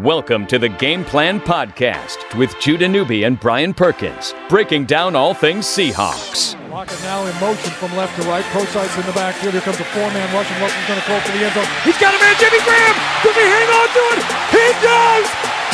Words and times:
Welcome 0.00 0.48
to 0.48 0.56
the 0.56 0.72
Game 0.72 1.04
Plan 1.04 1.36
Podcast 1.36 2.24
with 2.40 2.56
Judah 2.64 2.88
Newby 2.88 3.28
and 3.28 3.36
Brian 3.36 3.76
Perkins, 3.76 4.32
breaking 4.48 4.88
down 4.88 5.12
all 5.12 5.36
things 5.36 5.68
Seahawks. 5.68 6.56
Lockett 6.72 6.96
now 7.04 7.20
in 7.28 7.36
motion 7.36 7.68
from 7.76 7.92
left 7.92 8.16
to 8.16 8.24
right. 8.24 8.40
Prosise's 8.56 8.88
in 8.96 9.04
the 9.04 9.12
backfield. 9.12 9.52
Here 9.52 9.60
comes 9.60 9.76
a 9.76 9.84
four-man 9.92 10.32
rush, 10.32 10.48
and 10.48 10.64
Wilson's 10.64 10.88
going 10.88 10.96
to 10.96 11.04
throw 11.04 11.20
for 11.20 11.36
the 11.36 11.44
end 11.44 11.52
zone. 11.52 11.68
He's 11.84 12.00
got 12.00 12.16
a 12.16 12.20
man, 12.24 12.32
Jimmy 12.40 12.64
Graham! 12.64 12.96
Does 13.20 13.36
he 13.36 13.44
hang 13.44 13.68
on 13.68 13.88
to 13.92 14.02
it? 14.16 14.20
He 14.48 14.66
does! 14.80 15.26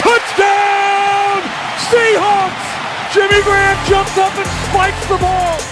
Touchdown! 0.02 1.38
Seahawks! 1.86 2.66
Jimmy 3.14 3.38
Graham 3.46 3.78
jumps 3.86 4.18
up 4.18 4.34
and 4.34 4.50
spikes 4.66 5.04
the 5.06 5.22
ball. 5.22 5.62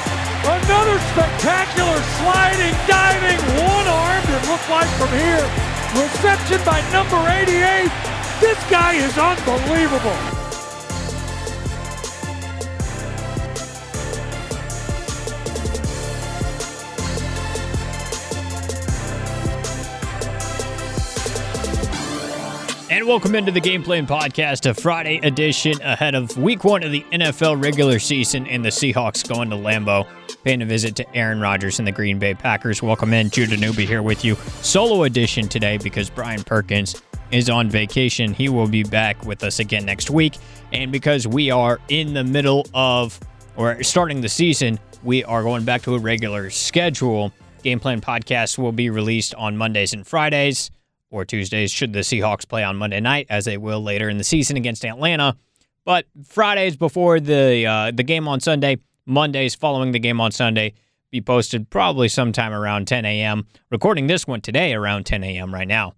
Another 0.47 1.03
spectacular 1.19 1.99
sliding, 2.23 2.79
diving, 2.87 3.43
one-armed, 3.59 4.31
it 4.31 4.43
looked 4.47 4.71
like 4.71 4.91
from 5.03 5.11
here. 5.19 5.43
Reception 5.99 6.63
by 6.63 6.79
number 6.95 7.19
88. 7.27 8.16
This 8.39 8.63
guy 8.69 8.93
is 8.93 9.17
unbelievable. 9.17 10.11
And 22.91 23.07
welcome 23.07 23.35
into 23.35 23.53
the 23.53 23.61
Game 23.61 23.83
Plan 23.83 24.07
Podcast, 24.07 24.69
a 24.69 24.75
Friday 24.75 25.17
edition 25.23 25.81
ahead 25.81 26.15
of 26.15 26.37
week 26.37 26.63
one 26.63 26.83
of 26.83 26.93
the 26.93 27.07
NFL 27.13 27.63
regular 27.63 27.99
season 27.99 28.47
and 28.47 28.63
the 28.63 28.69
Seahawks 28.69 29.27
going 29.27 29.49
to 29.49 29.57
Lambeau, 29.57 30.07
paying 30.45 30.61
a 30.61 30.67
visit 30.67 30.95
to 30.97 31.17
Aaron 31.17 31.41
Rodgers 31.41 31.79
and 31.79 31.89
the 31.89 31.93
Green 31.93 32.19
Bay 32.19 32.35
Packers. 32.35 32.83
Welcome 32.83 33.15
in, 33.15 33.31
Judah 33.31 33.57
Newby 33.57 33.87
here 33.87 34.03
with 34.03 34.27
you. 34.27 34.35
Solo 34.61 35.05
edition 35.05 35.49
today 35.49 35.79
because 35.79 36.11
Brian 36.11 36.45
Perkins 36.45 37.01
is 37.31 37.51
on 37.51 37.69
vacation. 37.69 38.35
He 38.35 38.49
will 38.49 38.69
be 38.69 38.83
back 38.83 39.25
with 39.25 39.43
us 39.43 39.59
again 39.59 39.85
next 39.85 40.11
week. 40.11 40.37
And 40.73 40.93
because 40.93 41.27
we 41.27 41.51
are 41.51 41.81
in 41.89 42.15
the 42.15 42.25
middle 42.25 42.67
of 42.75 43.19
or 43.57 43.83
starting 43.83 44.21
the 44.21 44.29
season, 44.29 44.79
we 45.03 45.25
are 45.25 45.43
going 45.43 45.65
back 45.65 45.83
to 45.83 45.95
a 45.95 45.99
regular 45.99 46.51
schedule. 46.51 47.33
Game 47.63 47.81
Plan 47.81 48.01
Podcast 48.01 48.59
will 48.59 48.73
be 48.73 48.91
released 48.91 49.35
on 49.35 49.57
Mondays 49.57 49.93
and 49.93 50.07
Fridays 50.07 50.71
or 51.11 51.25
Tuesdays 51.25 51.71
should 51.71 51.93
the 51.93 52.01
Seahawks 52.01 52.47
play 52.47 52.63
on 52.63 52.77
Monday 52.77 53.01
night, 53.01 53.27
as 53.31 53.45
they 53.45 53.57
will 53.57 53.83
later 53.83 54.09
in 54.09 54.19
the 54.19 54.25
season 54.25 54.57
against 54.57 54.85
Atlanta. 54.85 55.37
But 55.85 56.07
Fridays 56.25 56.77
before 56.77 57.21
the 57.21 57.67
uh, 57.67 57.91
the 57.93 58.03
game 58.03 58.27
on 58.29 58.41
Sunday, 58.41 58.79
Mondays 59.07 59.55
following 59.55 59.93
the 59.93 59.99
game 59.99 60.21
on 60.21 60.33
Sunday, 60.33 60.75
be 61.11 61.21
posted 61.21 61.71
probably 61.71 62.09
sometime 62.09 62.53
around 62.53 62.89
10 62.89 63.05
a.m. 63.05 63.47
Recording 63.71 64.09
this 64.09 64.27
one 64.27 64.41
today 64.41 64.75
around 64.75 65.07
10 65.07 65.23
a.m. 65.23 65.55
right 65.55 65.69
now, 65.69 65.95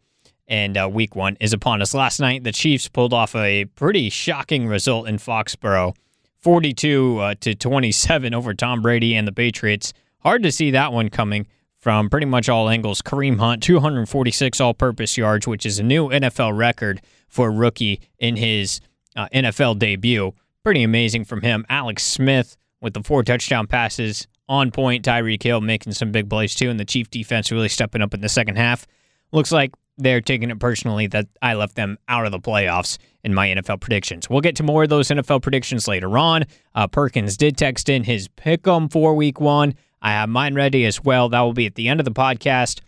and 0.48 0.77
uh, 0.77 0.88
Week 0.91 1.14
One 1.14 1.36
is 1.41 1.52
upon 1.52 1.82
us. 1.82 1.94
Last 1.94 2.18
night, 2.18 2.42
the 2.42 2.52
Chiefs 2.52 2.88
pulled 2.88 3.12
off 3.12 3.34
a 3.36 3.66
pretty 3.66 4.08
shocking 4.08 4.66
result 4.66 5.06
in 5.06 5.18
Foxborough, 5.18 5.94
42 6.38 7.18
uh, 7.18 7.34
to 7.41 7.54
27 7.54 8.34
over 8.34 8.54
Tom 8.54 8.82
Brady 8.82 9.14
and 9.14 9.28
the 9.28 9.32
Patriots. 9.32 9.92
Hard 10.20 10.42
to 10.42 10.50
see 10.50 10.70
that 10.72 10.92
one 10.92 11.10
coming 11.10 11.46
from 11.78 12.10
pretty 12.10 12.26
much 12.26 12.48
all 12.48 12.69
angles. 12.69 13.02
Kareem 13.02 13.38
Hunt, 13.38 13.62
246 13.62 14.60
all 14.60 14.74
purpose 14.74 15.16
yards, 15.16 15.46
which 15.46 15.64
is 15.64 15.78
a 15.78 15.82
new 15.82 16.08
NFL 16.08 16.56
record 16.56 17.00
for 17.28 17.48
a 17.48 17.52
rookie 17.52 18.00
in 18.19 18.36
his 18.36 18.80
uh, 19.14 19.28
NFL 19.32 19.78
debut. 19.78 20.32
Pretty 20.64 20.82
amazing 20.82 21.24
from 21.24 21.42
him. 21.42 21.64
Alex 21.69 22.02
Smith 22.02 22.56
with 22.80 22.94
the 22.94 23.02
four 23.02 23.22
touchdown 23.22 23.66
passes 23.66 24.26
on 24.48 24.70
point. 24.70 25.04
Tyreek 25.04 25.42
Hill 25.42 25.60
making 25.60 25.92
some 25.92 26.10
big 26.10 26.28
plays 26.28 26.54
too, 26.54 26.70
and 26.70 26.80
the 26.80 26.84
Chief 26.84 27.10
defense 27.10 27.52
really 27.52 27.69
stepping 27.69 28.02
up 28.02 28.14
in 28.14 28.20
the 28.20 28.28
second 28.28 28.56
half. 28.56 28.86
Looks 29.33 29.53
like 29.53 29.73
they're 29.97 30.21
taking 30.21 30.51
it 30.51 30.61
personally 30.61 31.07
that 31.09 31.27
I 31.43 31.55
left 31.55 31.75
them 31.75 31.98
out 32.09 32.25
of 32.25 32.33
the 32.33 32.39
playoffs 32.39 32.98
in 33.25 33.34
my 33.34 33.48
NFL 33.48 33.81
predictions. 33.81 34.31
We'll 34.31 34.41
get 34.41 34.57
to 34.57 34.62
more 34.62 34.84
of 34.84 34.89
those 34.89 35.09
NFL 35.09 35.43
predictions 35.43 35.89
later 35.89 36.16
on. 36.16 36.44
Uh, 36.75 36.87
Perkins 36.87 37.37
did 37.37 37.56
text 37.56 37.88
in 37.88 38.05
his 38.05 38.28
pick 38.28 38.67
'em 38.67 38.88
for 38.88 39.15
week 39.15 39.41
one. 39.41 39.75
I 40.00 40.12
have 40.12 40.28
mine 40.28 40.55
ready 40.55 40.84
as 40.87 41.03
well. 41.03 41.28
That 41.28 41.41
will 41.41 41.53
be 41.53 41.67
at 41.67 41.75
the 41.75 41.88
end 41.88 42.00
of 42.00 42.05
the 42.05 42.12
podcast. 42.12 42.81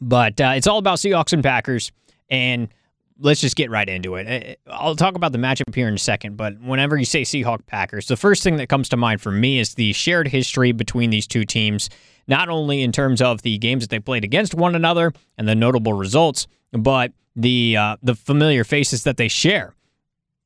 But 0.00 0.40
uh, 0.40 0.52
it's 0.54 0.66
all 0.66 0.78
about 0.78 0.98
Seahawks 0.98 1.32
and 1.32 1.42
Packers. 1.42 1.90
And 2.30 2.68
let's 3.18 3.40
just 3.40 3.56
get 3.56 3.70
right 3.70 3.88
into 3.88 4.14
it. 4.14 4.58
Uh, 4.66 4.70
I'll 4.72 4.96
talk 4.96 5.14
about 5.14 5.32
the 5.32 5.38
matchup 5.38 5.74
here 5.74 5.88
in 5.88 5.94
a 5.94 5.98
second, 5.98 6.36
but 6.36 6.58
whenever 6.60 6.96
you 6.96 7.04
say 7.04 7.22
Seahawk 7.22 7.66
Packers, 7.66 8.06
the 8.06 8.16
first 8.16 8.42
thing 8.42 8.56
that 8.56 8.68
comes 8.68 8.88
to 8.90 8.96
mind 8.96 9.20
for 9.20 9.30
me 9.30 9.58
is 9.58 9.74
the 9.74 9.92
shared 9.92 10.28
history 10.28 10.72
between 10.72 11.10
these 11.10 11.26
two 11.26 11.44
teams, 11.44 11.90
not 12.30 12.48
only 12.48 12.82
in 12.82 12.92
terms 12.92 13.20
of 13.20 13.42
the 13.42 13.58
games 13.58 13.82
that 13.82 13.90
they 13.90 13.98
played 13.98 14.24
against 14.24 14.54
one 14.54 14.74
another 14.76 15.12
and 15.36 15.48
the 15.48 15.54
notable 15.54 15.92
results, 15.92 16.46
but 16.72 17.12
the 17.34 17.76
uh, 17.76 17.96
the 18.02 18.14
familiar 18.14 18.64
faces 18.64 19.04
that 19.04 19.16
they 19.16 19.28
share. 19.28 19.74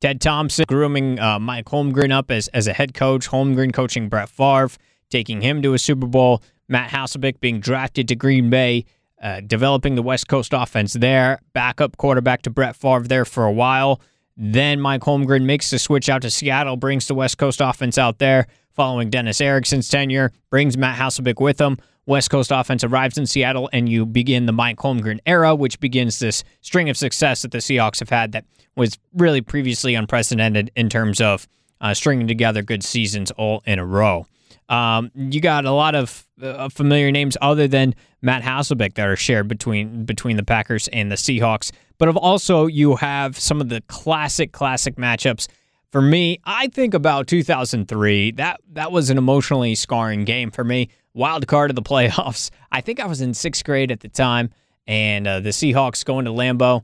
Ted 0.00 0.20
Thompson 0.20 0.64
grooming 0.66 1.20
uh, 1.20 1.38
Mike 1.38 1.66
Holmgren 1.66 2.10
up 2.10 2.30
as, 2.30 2.48
as 2.48 2.66
a 2.66 2.72
head 2.72 2.94
coach, 2.94 3.28
Holmgren 3.28 3.72
coaching 3.72 4.08
Brett 4.08 4.28
Favre 4.28 4.70
taking 5.10 5.42
him 5.42 5.62
to 5.62 5.74
a 5.74 5.78
Super 5.78 6.06
Bowl. 6.06 6.42
Matt 6.68 6.90
Hasselbeck 6.90 7.40
being 7.40 7.60
drafted 7.60 8.08
to 8.08 8.16
Green 8.16 8.50
Bay, 8.50 8.86
uh, 9.22 9.40
developing 9.46 9.94
the 9.94 10.02
West 10.02 10.26
Coast 10.26 10.52
offense 10.54 10.94
there. 10.94 11.38
Backup 11.52 11.96
quarterback 11.98 12.42
to 12.42 12.50
Brett 12.50 12.74
Favre 12.74 13.06
there 13.06 13.24
for 13.24 13.44
a 13.44 13.52
while. 13.52 14.00
Then 14.36 14.80
Mike 14.80 15.02
Holmgren 15.02 15.44
makes 15.44 15.70
the 15.70 15.78
switch 15.78 16.08
out 16.08 16.22
to 16.22 16.30
Seattle, 16.30 16.76
brings 16.76 17.06
the 17.06 17.14
West 17.14 17.38
Coast 17.38 17.60
offense 17.60 17.98
out 17.98 18.18
there. 18.18 18.46
Following 18.74 19.10
Dennis 19.10 19.40
Erickson's 19.40 19.88
tenure, 19.88 20.32
brings 20.50 20.76
Matt 20.76 20.98
Hasselbeck 20.98 21.40
with 21.40 21.60
him. 21.60 21.78
West 22.06 22.30
Coast 22.30 22.50
offense 22.52 22.84
arrives 22.84 23.16
in 23.16 23.26
Seattle, 23.26 23.70
and 23.72 23.88
you 23.88 24.04
begin 24.04 24.46
the 24.46 24.52
Mike 24.52 24.78
Holmgren 24.78 25.20
era, 25.24 25.54
which 25.54 25.80
begins 25.80 26.18
this 26.18 26.44
string 26.60 26.90
of 26.90 26.96
success 26.96 27.42
that 27.42 27.52
the 27.52 27.58
Seahawks 27.58 28.00
have 28.00 28.10
had 28.10 28.32
that 28.32 28.44
was 28.76 28.98
really 29.14 29.40
previously 29.40 29.94
unprecedented 29.94 30.70
in 30.76 30.88
terms 30.88 31.20
of 31.20 31.48
uh, 31.80 31.94
stringing 31.94 32.26
together 32.26 32.62
good 32.62 32.82
seasons 32.82 33.30
all 33.32 33.62
in 33.66 33.78
a 33.78 33.86
row. 33.86 34.26
Um, 34.68 35.10
you 35.14 35.40
got 35.40 35.66
a 35.66 35.70
lot 35.70 35.94
of 35.94 36.26
uh, 36.42 36.68
familiar 36.68 37.10
names 37.10 37.36
other 37.40 37.68
than 37.68 37.94
Matt 38.22 38.42
Hasselbeck 38.42 38.94
that 38.94 39.06
are 39.06 39.16
shared 39.16 39.46
between 39.46 40.04
between 40.04 40.36
the 40.36 40.42
Packers 40.42 40.88
and 40.88 41.12
the 41.12 41.16
Seahawks. 41.16 41.70
But 41.98 42.08
of 42.08 42.16
also 42.16 42.66
you 42.66 42.96
have 42.96 43.38
some 43.38 43.60
of 43.60 43.68
the 43.68 43.82
classic 43.82 44.52
classic 44.52 44.96
matchups. 44.96 45.46
For 45.94 46.02
me, 46.02 46.40
I 46.42 46.66
think 46.66 46.92
about 46.92 47.28
2003. 47.28 48.32
That 48.32 48.60
that 48.72 48.90
was 48.90 49.10
an 49.10 49.16
emotionally 49.16 49.76
scarring 49.76 50.24
game 50.24 50.50
for 50.50 50.64
me. 50.64 50.88
Wild 51.12 51.46
card 51.46 51.70
of 51.70 51.76
the 51.76 51.82
playoffs. 51.90 52.50
I 52.72 52.80
think 52.80 52.98
I 52.98 53.06
was 53.06 53.20
in 53.20 53.32
sixth 53.32 53.64
grade 53.64 53.92
at 53.92 54.00
the 54.00 54.08
time, 54.08 54.50
and 54.88 55.24
uh, 55.24 55.38
the 55.38 55.50
Seahawks 55.50 56.04
going 56.04 56.24
to 56.24 56.32
Lambeau. 56.32 56.82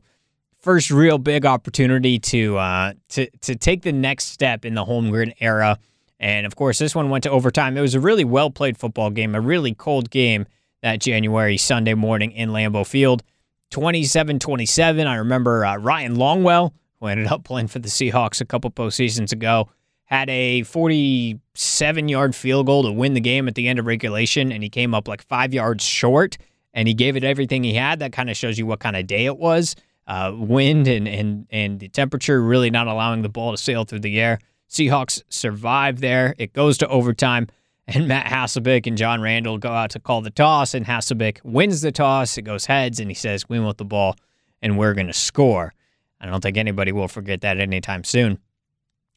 First 0.61 0.91
real 0.91 1.17
big 1.17 1.45
opportunity 1.45 2.19
to 2.19 2.57
uh, 2.57 2.93
to 3.09 3.29
to 3.41 3.57
take 3.57 3.81
the 3.81 3.91
next 3.91 4.27
step 4.27 4.63
in 4.63 4.75
the 4.75 4.85
Holmgren 4.85 5.33
era 5.41 5.77
and 6.21 6.45
of 6.45 6.55
course, 6.55 6.79
this 6.79 6.95
one 6.95 7.09
went 7.09 7.25
to 7.25 7.31
overtime. 7.31 7.75
It 7.75 7.81
was 7.81 7.95
a 7.95 7.99
really 7.99 8.23
well 8.23 8.49
played 8.49 8.77
football 8.77 9.09
game, 9.09 9.35
a 9.35 9.41
really 9.41 9.73
cold 9.73 10.09
game 10.09 10.45
that 10.83 11.01
January 11.01 11.57
Sunday 11.57 11.95
morning 11.95 12.31
in 12.31 12.51
Lambeau 12.51 12.87
Field. 12.87 13.23
27 13.71 14.39
27. 14.39 15.05
I 15.05 15.15
remember 15.15 15.65
uh, 15.65 15.75
Ryan 15.75 16.15
Longwell, 16.15 16.71
who 17.01 17.07
ended 17.07 17.27
up 17.27 17.43
playing 17.43 17.67
for 17.67 17.79
the 17.79 17.89
Seahawks 17.89 18.39
a 18.39 18.45
couple 18.45 18.71
postseasons 18.71 19.33
ago, 19.33 19.67
had 20.05 20.29
a 20.29 20.63
47 20.63 22.09
yard 22.09 22.35
field 22.35 22.65
goal 22.67 22.83
to 22.83 22.91
win 22.91 23.13
the 23.13 23.21
game 23.21 23.47
at 23.47 23.55
the 23.55 23.67
end 23.67 23.79
of 23.79 23.87
regulation, 23.87 24.51
and 24.51 24.63
he 24.63 24.69
came 24.69 24.93
up 24.93 25.07
like 25.07 25.23
five 25.23 25.53
yards 25.53 25.83
short, 25.83 26.37
and 26.73 26.87
he 26.87 26.93
gave 26.93 27.15
it 27.15 27.23
everything 27.23 27.63
he 27.63 27.73
had. 27.73 27.99
That 27.99 28.13
kind 28.13 28.29
of 28.29 28.37
shows 28.37 28.57
you 28.57 28.65
what 28.65 28.79
kind 28.79 28.95
of 28.95 29.07
day 29.07 29.25
it 29.25 29.37
was. 29.37 29.75
Uh, 30.07 30.33
wind 30.35 30.87
and, 30.87 31.07
and, 31.07 31.47
and 31.49 31.79
the 31.79 31.87
temperature 31.87 32.41
really 32.41 32.69
not 32.69 32.87
allowing 32.87 33.21
the 33.21 33.29
ball 33.29 33.51
to 33.51 33.57
sail 33.57 33.85
through 33.85 33.99
the 33.99 34.19
air. 34.19 34.39
Seahawks 34.69 35.21
survive 35.29 36.01
there. 36.01 36.35
It 36.37 36.53
goes 36.53 36.77
to 36.79 36.87
overtime, 36.87 37.47
and 37.87 38.07
Matt 38.07 38.25
Hasselbeck 38.25 38.87
and 38.87 38.97
John 38.97 39.21
Randall 39.21 39.57
go 39.57 39.69
out 39.69 39.91
to 39.91 39.99
call 39.99 40.21
the 40.21 40.29
toss, 40.29 40.73
and 40.73 40.85
Hasselbeck 40.85 41.39
wins 41.43 41.81
the 41.81 41.91
toss. 41.91 42.37
It 42.37 42.43
goes 42.43 42.65
heads, 42.65 42.99
and 42.99 43.09
he 43.09 43.15
says, 43.15 43.47
We 43.47 43.59
want 43.59 43.77
the 43.77 43.85
ball, 43.85 44.15
and 44.61 44.77
we're 44.77 44.93
going 44.93 45.07
to 45.07 45.13
score. 45.13 45.73
I 46.21 46.27
don't 46.27 46.41
think 46.41 46.57
anybody 46.57 46.91
will 46.91 47.07
forget 47.07 47.41
that 47.41 47.59
anytime 47.59 48.03
soon. 48.03 48.37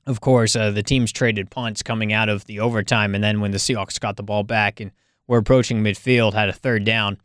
Of 0.06 0.20
course, 0.20 0.56
uh, 0.56 0.70
the 0.70 0.82
teams 0.82 1.12
traded 1.12 1.50
punts 1.50 1.82
coming 1.82 2.12
out 2.12 2.28
of 2.28 2.46
the 2.46 2.60
overtime, 2.60 3.14
and 3.14 3.22
then 3.22 3.40
when 3.40 3.52
the 3.52 3.58
Seahawks 3.58 4.00
got 4.00 4.16
the 4.16 4.22
ball 4.22 4.42
back 4.42 4.80
and 4.80 4.90
were 5.26 5.38
approaching 5.38 5.82
midfield, 5.82 6.34
had 6.34 6.48
a 6.48 6.52
third 6.52 6.84
down, 6.84 7.18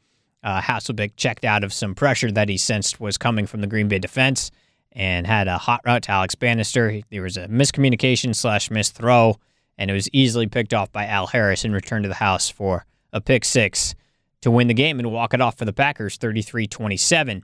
uh, 0.43 0.61
Hasselbeck 0.61 1.13
checked 1.15 1.43
out 1.43 1.63
of 1.63 1.73
some 1.73 1.95
pressure 1.95 2.31
that 2.31 2.49
he 2.49 2.57
sensed 2.57 2.99
was 2.99 3.17
coming 3.17 3.45
from 3.45 3.61
the 3.61 3.67
Green 3.67 3.87
Bay 3.87 3.99
defense 3.99 4.51
and 4.91 5.27
had 5.27 5.47
a 5.47 5.57
hot 5.57 5.81
route 5.85 6.03
to 6.03 6.11
Alex 6.11 6.35
Bannister. 6.35 7.01
There 7.09 7.21
was 7.21 7.37
a 7.37 7.47
miscommunication 7.47 8.35
slash 8.35 8.71
missed 8.71 8.95
throw, 8.95 9.37
and 9.77 9.91
it 9.91 9.93
was 9.93 10.09
easily 10.13 10.47
picked 10.47 10.73
off 10.73 10.91
by 10.91 11.05
Al 11.05 11.27
Harris 11.27 11.65
and 11.65 11.73
returned 11.73 12.03
to 12.03 12.09
the 12.09 12.15
house 12.15 12.49
for 12.49 12.85
a 13.11 13.21
pick 13.21 13.43
six 13.43 13.95
to 14.41 14.51
win 14.51 14.67
the 14.67 14.73
game 14.73 14.99
and 14.99 15.11
walk 15.11 15.33
it 15.33 15.41
off 15.41 15.57
for 15.57 15.65
the 15.65 15.73
Packers 15.73 16.17
33 16.17 16.67
27. 16.67 17.43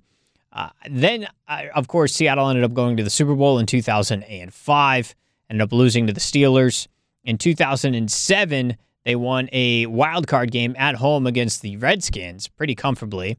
Uh, 0.55 0.69
then, 0.89 1.27
uh, 1.49 1.63
of 1.75 1.89
course, 1.89 2.13
Seattle 2.13 2.49
ended 2.49 2.63
up 2.63 2.73
going 2.73 2.95
to 2.95 3.03
the 3.03 3.09
Super 3.09 3.35
Bowl 3.35 3.59
in 3.59 3.65
2005, 3.65 5.15
ended 5.49 5.61
up 5.61 5.73
losing 5.73 6.07
to 6.07 6.13
the 6.13 6.21
Steelers. 6.21 6.87
In 7.25 7.37
2007, 7.37 8.77
they 9.03 9.15
won 9.17 9.49
a 9.51 9.85
wild 9.87 10.27
card 10.27 10.51
game 10.51 10.73
at 10.79 10.95
home 10.95 11.27
against 11.27 11.61
the 11.61 11.75
Redskins 11.75 12.47
pretty 12.47 12.73
comfortably. 12.73 13.37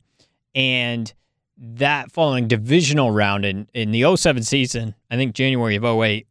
And 0.55 1.13
that 1.57 2.13
following 2.13 2.49
divisional 2.49 3.11
round 3.11 3.47
in, 3.47 3.67
in 3.73 3.93
the 3.93 4.15
07 4.15 4.43
season, 4.43 4.95
I 5.11 5.17
think 5.17 5.35
January 5.35 5.77
of 5.77 5.85
08, 5.85 6.27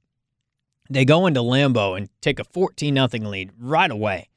they 0.89 1.03
go 1.03 1.25
into 1.25 1.39
Lambeau 1.39 1.97
and 1.97 2.09
take 2.21 2.39
a 2.39 2.43
14 2.43 2.93
nothing 2.93 3.25
lead 3.25 3.51
right 3.59 3.89
away. 3.89 4.29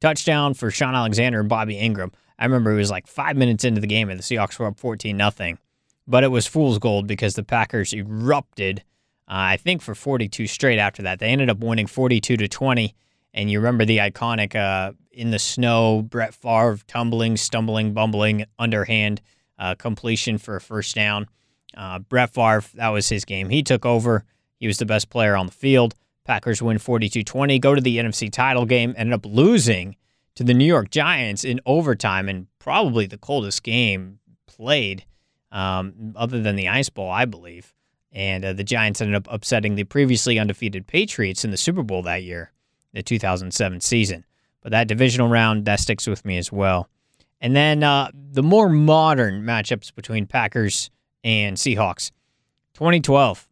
Touchdown 0.00 0.54
for 0.54 0.72
Shaun 0.72 0.96
Alexander 0.96 1.38
and 1.38 1.48
Bobby 1.48 1.76
Engram. 1.76 2.12
I 2.40 2.44
remember 2.44 2.72
it 2.72 2.76
was 2.76 2.90
like 2.90 3.06
five 3.06 3.36
minutes 3.36 3.62
into 3.62 3.80
the 3.80 3.86
game 3.86 4.10
and 4.10 4.18
the 4.18 4.24
Seahawks 4.24 4.58
were 4.58 4.66
up 4.66 4.80
14 4.80 5.16
nothing. 5.16 5.58
But 6.06 6.24
it 6.24 6.28
was 6.28 6.46
fool's 6.46 6.78
gold 6.78 7.06
because 7.06 7.34
the 7.34 7.44
Packers 7.44 7.92
erupted, 7.92 8.80
uh, 9.28 9.54
I 9.54 9.56
think, 9.56 9.82
for 9.82 9.94
42 9.94 10.46
straight 10.46 10.78
after 10.78 11.02
that. 11.02 11.18
They 11.18 11.28
ended 11.28 11.50
up 11.50 11.58
winning 11.58 11.86
42 11.86 12.36
to 12.36 12.48
20. 12.48 12.94
And 13.34 13.50
you 13.50 13.60
remember 13.60 13.84
the 13.84 13.98
iconic 13.98 14.54
uh, 14.54 14.92
in 15.10 15.30
the 15.30 15.38
snow, 15.38 16.02
Brett 16.02 16.34
Favre 16.34 16.78
tumbling, 16.86 17.36
stumbling, 17.36 17.94
bumbling, 17.94 18.44
underhand 18.58 19.22
uh, 19.58 19.74
completion 19.74 20.38
for 20.38 20.56
a 20.56 20.60
first 20.60 20.94
down. 20.94 21.28
Uh, 21.76 22.00
Brett 22.00 22.34
Favre, 22.34 22.64
that 22.74 22.88
was 22.88 23.08
his 23.08 23.24
game. 23.24 23.48
He 23.48 23.62
took 23.62 23.86
over. 23.86 24.24
He 24.58 24.66
was 24.66 24.78
the 24.78 24.86
best 24.86 25.08
player 25.08 25.36
on 25.36 25.46
the 25.46 25.52
field. 25.52 25.94
Packers 26.24 26.62
win 26.62 26.78
42 26.78 27.24
20, 27.24 27.58
go 27.58 27.74
to 27.74 27.80
the 27.80 27.98
NFC 27.98 28.30
title 28.30 28.64
game, 28.64 28.94
ended 28.96 29.14
up 29.14 29.26
losing 29.26 29.96
to 30.34 30.44
the 30.44 30.54
New 30.54 30.64
York 30.64 30.90
Giants 30.90 31.44
in 31.44 31.60
overtime 31.66 32.28
and 32.28 32.46
probably 32.58 33.06
the 33.06 33.18
coldest 33.18 33.62
game 33.62 34.18
played, 34.46 35.04
um, 35.52 36.14
other 36.16 36.40
than 36.40 36.56
the 36.56 36.68
Ice 36.68 36.88
Bowl, 36.88 37.10
I 37.10 37.24
believe. 37.24 37.72
And 38.10 38.44
uh, 38.44 38.52
the 38.52 38.64
Giants 38.64 39.00
ended 39.00 39.14
up 39.14 39.28
upsetting 39.30 39.76
the 39.76 39.84
previously 39.84 40.38
undefeated 40.38 40.86
Patriots 40.86 41.44
in 41.44 41.50
the 41.50 41.56
Super 41.56 41.82
Bowl 41.82 42.02
that 42.02 42.24
year, 42.24 42.52
the 42.92 43.02
2007 43.02 43.80
season. 43.80 44.24
But 44.60 44.72
that 44.72 44.88
divisional 44.88 45.28
round, 45.28 45.64
that 45.66 45.80
sticks 45.80 46.06
with 46.06 46.24
me 46.24 46.38
as 46.38 46.50
well. 46.50 46.88
And 47.40 47.56
then 47.56 47.82
uh, 47.82 48.10
the 48.14 48.42
more 48.42 48.68
modern 48.68 49.42
matchups 49.42 49.94
between 49.94 50.26
Packers 50.26 50.90
and 51.24 51.56
Seahawks. 51.56 52.10
2012. 52.74 53.48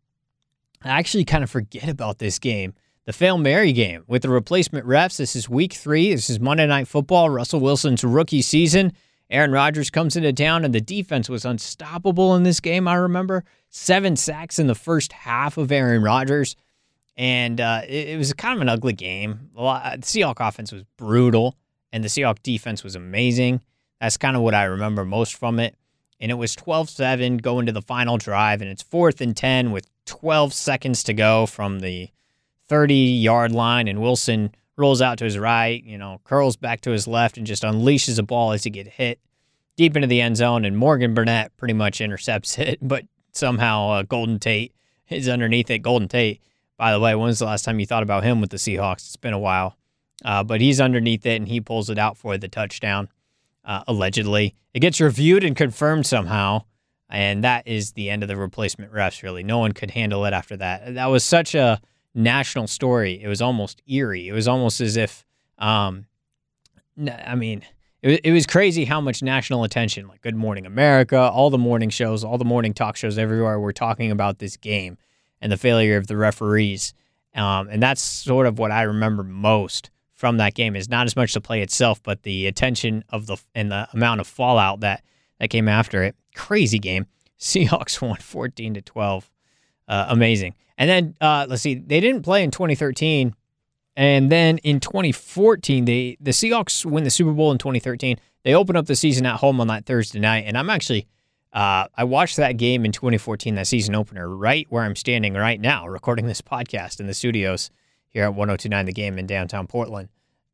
I 0.83 0.89
actually 0.89 1.25
kind 1.25 1.45
of 1.45 1.51
forget 1.51 1.89
about 1.89 2.19
this 2.19 2.39
game. 2.39 2.75
The 3.07 3.13
Fail 3.13 3.39
Mary 3.39 3.73
game 3.73 4.05
with 4.07 4.23
the 4.23 4.29
replacement 4.29 4.87
refs. 4.87 5.17
This 5.17 5.35
is 5.35 5.49
week 5.49 5.73
three. 5.73 6.13
This 6.15 6.31
is 6.31 6.39
Monday 6.39 6.67
Night 6.67 6.87
Football, 6.87 7.31
Russell 7.31 7.61
Wilson's 7.61 8.05
rookie 8.05 8.43
season. 8.43 8.93
Aaron 9.31 9.53
Rodgers 9.53 9.91
comes 9.91 10.17
into 10.17 10.33
town, 10.33 10.65
and 10.65 10.75
the 10.75 10.81
defense 10.81 11.29
was 11.29 11.45
unstoppable 11.45 12.35
in 12.35 12.43
this 12.43 12.59
game. 12.59 12.89
I 12.89 12.95
remember 12.95 13.45
seven 13.69 14.17
sacks 14.17 14.59
in 14.59 14.67
the 14.67 14.75
first 14.75 15.13
half 15.13 15.57
of 15.57 15.71
Aaron 15.71 16.03
Rodgers, 16.03 16.57
and 17.17 17.61
uh, 17.61 17.83
it, 17.87 18.09
it, 18.09 18.19
was 18.19 18.33
kind 18.33 18.57
of 18.57 18.63
an 18.63 18.69
ugly 18.69 18.93
game. 18.93 19.51
the 19.55 19.63
Seahawks 20.01 20.47
offense 20.49 20.73
was 20.73 20.83
brutal, 20.97 21.57
and 21.93 22.03
the 22.03 22.09
Seahawks 22.09 22.43
defense 22.43 22.83
was 22.83 22.97
amazing. 22.97 23.61
That's 24.01 24.17
kind 24.17 24.37
of 24.37 24.43
what 24.43 24.55
I 24.55 24.65
remember 24.65 25.05
most 25.05 25.37
from 25.37 25.61
it. 25.61 25.77
And 26.19 26.31
it 26.31 26.35
was 26.35 26.57
12 26.57 26.91
7 26.91 27.39
going 27.39 27.67
to 27.67 27.73
the 27.73 27.83
final 27.83 28.19
drive, 28.19 28.61
and 28.61 28.71
it's 28.71 28.83
fourth 28.83 29.21
and 29.21 29.37
10 29.37 29.71
with 29.71 29.87
12 30.07 30.53
seconds 30.53 31.05
to 31.05 31.15
go 31.15 31.47
from 31.47 31.81
the 31.81 32.11
30 32.69 32.95
yard 32.95 33.53
line. 33.53 33.87
And 33.87 34.03
Wilson 34.03 34.55
rolls 34.81 35.01
out 35.01 35.19
to 35.19 35.25
his 35.25 35.39
right, 35.39 35.83
you 35.85 35.99
know, 35.99 36.21
curls 36.25 36.57
back 36.57 36.81
to 36.83 36.91
his 36.91 37.07
left, 37.07 37.37
and 37.37 37.47
just 37.47 37.63
unleashes 37.63 38.19
a 38.19 38.23
ball 38.23 38.53
as 38.53 38.65
he 38.65 38.71
get 38.71 38.89
hit 38.89 39.21
deep 39.77 39.95
into 39.95 40.09
the 40.09 40.21
end 40.21 40.37
zone. 40.37 40.65
And 40.65 40.77
Morgan 40.77 41.15
Burnett 41.15 41.57
pretty 41.57 41.75
much 41.75 42.01
intercepts 42.01 42.59
it, 42.59 42.79
but 42.83 43.05
somehow 43.33 43.91
uh, 43.91 44.03
Golden 44.03 44.39
Tate 44.39 44.75
is 45.09 45.29
underneath 45.29 45.71
it. 45.71 45.79
Golden 45.79 46.09
Tate, 46.09 46.41
by 46.77 46.93
the 46.93 47.01
way, 47.01 47.15
when 47.15 47.27
was 47.27 47.39
the 47.39 47.45
last 47.45 47.65
time 47.65 47.79
you 47.79 47.87
thought 47.87 48.03
about 48.03 48.25
him 48.25 48.41
with 48.41 48.51
the 48.51 48.57
Seahawks? 48.57 49.07
It's 49.07 49.17
been 49.17 49.33
a 49.33 49.39
while. 49.39 49.77
Uh, 50.25 50.43
but 50.43 50.61
he's 50.61 50.81
underneath 50.81 51.25
it 51.25 51.37
and 51.37 51.49
he 51.49 51.61
pulls 51.61 51.89
it 51.89 51.99
out 51.99 52.17
for 52.17 52.37
the 52.37 52.49
touchdown 52.49 53.09
uh, 53.65 53.85
allegedly. 53.87 54.55
It 54.75 54.81
gets 54.81 55.01
reviewed 55.01 55.45
and 55.45 55.57
confirmed 55.57 56.07
somehow, 56.07 56.65
and 57.09 57.43
that 57.45 57.67
is 57.67 57.93
the 57.93 58.11
end 58.11 58.23
of 58.23 58.29
the 58.29 58.37
replacement 58.37 58.93
refs. 58.93 59.23
Really, 59.23 59.43
no 59.43 59.59
one 59.59 59.73
could 59.73 59.93
handle 59.93 60.25
it 60.27 60.33
after 60.33 60.57
that. 60.59 60.95
That 60.95 61.07
was 61.07 61.25
such 61.25 61.55
a 61.55 61.81
national 62.15 62.67
story. 62.67 63.21
It 63.23 63.29
was 63.29 63.41
almost 63.41 63.83
eerie. 63.87 64.29
It 64.29 64.33
was 64.33 64.49
almost 64.49 64.81
as 64.81 64.97
if, 64.97 65.25
um, 65.59 66.07
I 67.27 67.35
mean, 67.35 67.63
it, 68.03 68.21
it 68.25 68.33
was 68.33 68.47
crazy 68.47 68.85
how 68.85 69.01
much 69.01 69.23
national 69.23 69.65
attention, 69.65 70.09
like 70.09 70.23
Good 70.23 70.37
Morning 70.37 70.67
America, 70.67 71.19
all 71.19 71.51
the 71.51 71.59
morning 71.59 71.91
shows, 71.91 72.25
all 72.25 72.39
the 72.39 72.45
morning 72.45 72.75
talk 72.75 72.97
shows 72.97 73.19
everywhere, 73.19 73.61
were 73.61 73.73
talking 73.73 74.11
about 74.11 74.39
this 74.39 74.57
game 74.57 74.99
and 75.41 75.51
the 75.53 75.57
failure 75.57 75.97
of 75.97 76.07
the 76.07 76.17
referees. 76.17 76.95
Um, 77.35 77.69
and 77.69 77.83
that's 77.83 78.01
sort 78.01 78.47
of 78.47 78.59
what 78.59 78.71
I 78.71 78.83
remember 78.83 79.23
most 79.23 79.91
from 80.15 80.37
that 80.37 80.55
game 80.55 80.77
is 80.77 80.89
not 80.89 81.07
as 81.07 81.17
much 81.17 81.33
the 81.33 81.41
play 81.41 81.63
itself, 81.63 82.03
but 82.03 82.25
the 82.25 82.47
attention 82.47 83.05
of 83.09 83.27
the 83.27 83.39
and 83.55 83.71
the 83.71 83.89
amount 83.95 84.21
of 84.21 84.27
fallout 84.27 84.81
that 84.81 85.03
that 85.39 85.49
came 85.49 85.69
after 85.69 86.03
it. 86.03 86.15
Crazy 86.35 86.79
game. 86.79 87.07
Seahawks 87.39 88.03
won 88.03 88.19
14 88.19 88.75
to 88.75 88.83
12. 88.83 89.31
Uh, 89.89 90.07
amazing. 90.09 90.55
And 90.81 90.89
then 90.89 91.15
uh, 91.21 91.45
let's 91.47 91.61
see, 91.61 91.75
they 91.75 92.01
didn't 92.01 92.23
play 92.23 92.43
in 92.43 92.51
2013, 92.51 93.35
and 93.97 94.33
then 94.33 94.57
in 94.59 94.81
2014, 94.81 95.85
they 95.85 96.17
the 96.19 96.31
Seahawks 96.31 96.87
win 96.87 97.05
the 97.05 97.11
Super 97.11 97.33
Bowl 97.33 97.53
in 97.53 97.59
2013. 97.59 98.17
They 98.45 98.55
open 98.55 98.77
up 98.77 98.87
the 98.87 98.97
season 98.97 99.27
at 99.27 99.37
home 99.37 99.61
on 99.61 99.67
that 99.67 99.85
Thursday 99.85 100.21
night, 100.21 100.45
and 100.47 100.57
I'm 100.57 100.71
actually 100.71 101.07
uh, 101.53 101.85
I 101.95 102.05
watched 102.05 102.39
that 102.39 102.53
game 102.53 102.87
in 102.87 102.93
2014, 102.93 103.57
that 103.57 103.67
season 103.67 103.95
opener, 103.95 104.27
right 104.27 104.67
where 104.71 104.83
I'm 104.83 104.97
standing 104.97 105.35
right 105.35 105.61
now, 105.61 105.87
recording 105.87 106.27
this 106.27 106.41
podcast 106.41 106.99
in 106.99 107.07
the 107.07 107.13
studios 107.13 107.71
here 108.09 108.25
at 108.25 108.35
1029 108.35 108.87
The 108.87 108.93
Game 108.93 109.19
in 109.19 109.27
downtown 109.27 109.67
Portland. 109.67 110.09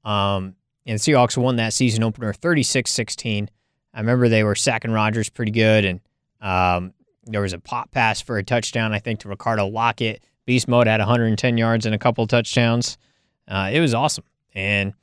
Um, 0.04 0.56
and 0.86 0.98
Seahawks 0.98 1.36
won 1.36 1.54
that 1.56 1.72
season 1.72 2.02
opener 2.02 2.32
36 2.32 2.90
16. 2.90 3.48
I 3.94 4.00
remember 4.00 4.28
they 4.28 4.42
were 4.42 4.56
sacking 4.56 4.90
Rodgers 4.90 5.30
pretty 5.30 5.52
good, 5.52 5.84
and 5.84 6.00
um, 6.40 6.94
there 7.26 7.42
was 7.42 7.52
a 7.52 7.58
pop 7.58 7.90
pass 7.90 8.20
for 8.20 8.38
a 8.38 8.44
touchdown, 8.44 8.92
I 8.92 8.98
think, 8.98 9.20
to 9.20 9.28
Ricardo 9.28 9.68
Lockette. 9.70 10.18
Beast 10.44 10.68
Mode 10.68 10.86
had 10.86 11.00
110 11.00 11.58
yards 11.58 11.86
and 11.86 11.94
a 11.94 11.98
couple 11.98 12.26
touchdowns. 12.26 12.98
Uh, 13.48 13.70
it 13.72 13.80
was 13.80 13.94
awesome, 13.94 14.24
and 14.54 14.94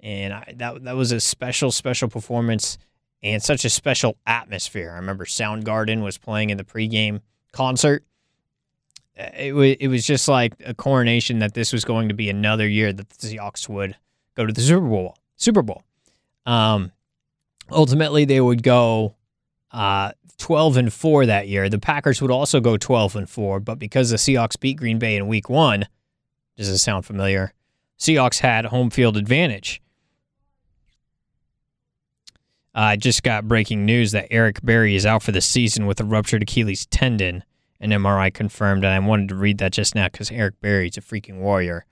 and 0.00 0.32
I, 0.32 0.54
that 0.56 0.84
that 0.84 0.96
was 0.96 1.12
a 1.12 1.20
special, 1.20 1.70
special 1.70 2.08
performance 2.08 2.78
and 3.22 3.42
such 3.42 3.64
a 3.64 3.70
special 3.70 4.16
atmosphere. 4.26 4.90
I 4.92 4.96
remember 4.96 5.24
Soundgarden 5.24 6.02
was 6.02 6.18
playing 6.18 6.50
in 6.50 6.56
the 6.56 6.64
pregame 6.64 7.20
concert, 7.52 8.04
it 9.14 9.54
was 9.54 9.76
it 9.78 9.88
was 9.88 10.06
just 10.06 10.28
like 10.28 10.54
a 10.64 10.74
coronation 10.74 11.40
that 11.40 11.54
this 11.54 11.72
was 11.72 11.84
going 11.84 12.08
to 12.08 12.14
be 12.14 12.30
another 12.30 12.66
year 12.66 12.92
that 12.92 13.08
the 13.10 13.26
Seahawks 13.26 13.68
would 13.68 13.96
go 14.36 14.46
to 14.46 14.52
the 14.52 14.60
Super 14.60 14.86
Bowl. 14.86 15.16
Super 15.36 15.62
Bowl. 15.62 15.82
Um, 16.46 16.92
ultimately, 17.70 18.24
they 18.24 18.40
would 18.40 18.62
go 18.62 19.14
uh, 19.72 20.12
12 20.38 20.76
and 20.76 20.92
four 20.92 21.26
that 21.26 21.48
year. 21.48 21.68
The 21.68 21.78
Packers 21.78 22.20
would 22.20 22.30
also 22.30 22.60
go 22.60 22.76
12 22.76 23.16
and 23.16 23.28
four, 23.28 23.60
but 23.60 23.78
because 23.78 24.10
the 24.10 24.16
Seahawks 24.16 24.58
beat 24.58 24.76
Green 24.76 24.98
Bay 24.98 25.16
in 25.16 25.28
Week 25.28 25.48
One, 25.48 25.86
does 26.56 26.70
this 26.70 26.82
sound 26.82 27.06
familiar? 27.06 27.52
Seahawks 27.98 28.40
had 28.40 28.66
home 28.66 28.90
field 28.90 29.16
advantage. 29.16 29.80
I 32.74 32.94
uh, 32.94 32.96
just 32.96 33.22
got 33.22 33.46
breaking 33.46 33.84
news 33.84 34.12
that 34.12 34.28
Eric 34.30 34.62
Berry 34.62 34.94
is 34.94 35.04
out 35.04 35.22
for 35.22 35.30
the 35.30 35.42
season 35.42 35.86
with 35.86 36.00
a 36.00 36.04
ruptured 36.04 36.42
Achilles 36.42 36.86
tendon 36.86 37.44
an 37.82 37.90
MRI 37.90 38.32
confirmed, 38.32 38.84
and 38.84 38.94
I 38.94 38.98
wanted 39.00 39.28
to 39.30 39.34
read 39.34 39.58
that 39.58 39.72
just 39.72 39.96
now 39.96 40.06
because 40.06 40.30
Eric 40.30 40.60
Berry's 40.60 40.96
a 40.96 41.00
freaking 41.00 41.40
warrior. 41.40 41.84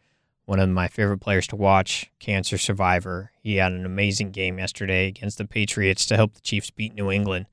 One 0.45 0.61
of 0.61 0.69
my 0.69 0.87
favorite 0.87 1.19
players 1.19 1.49
to 1.49 1.57
watch, 1.57 2.11
cancer 2.21 2.59
survivor. 2.59 3.33
He 3.43 3.57
had 3.57 3.73
an 3.73 3.85
amazing 3.85 4.31
game 4.31 4.59
yesterday 4.59 5.09
against 5.09 5.38
the 5.38 5.47
Patriots 5.47 6.07
to 6.07 6.16
help 6.16 6.35
the 6.35 6.40
Chiefs 6.40 6.71
beat 6.71 6.95
New 6.95 7.11
England. 7.11 7.47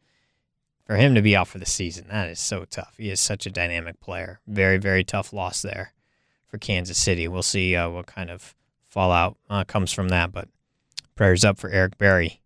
For 0.88 0.96
him 0.96 1.16
to 1.16 1.22
be 1.22 1.36
out 1.36 1.50
for 1.50 1.58
the 1.58 1.66
season, 1.66 2.08
that 2.10 2.30
is 2.30 2.40
so 2.40 2.64
tough. 2.64 2.96
He 2.98 3.10
is 3.10 3.20
such 3.20 3.46
a 3.46 3.52
dynamic 3.52 4.00
player. 4.00 4.40
Very, 4.48 4.78
very 4.78 5.04
tough 5.04 5.34
loss 5.34 5.62
there 5.62 5.92
for 6.48 6.58
Kansas 6.58 6.98
City. 6.98 7.28
We'll 7.28 7.44
see 7.44 7.76
uh, 7.76 7.90
what 7.90 8.06
kind 8.06 8.30
of 8.30 8.56
fallout 8.88 9.36
uh, 9.50 9.66
comes 9.66 9.92
from 9.92 10.08
that, 10.10 10.32
but 10.32 10.48
prayers 11.16 11.44
up 11.44 11.60
for 11.60 11.70
Eric 11.70 11.98
Berry. 11.98 12.40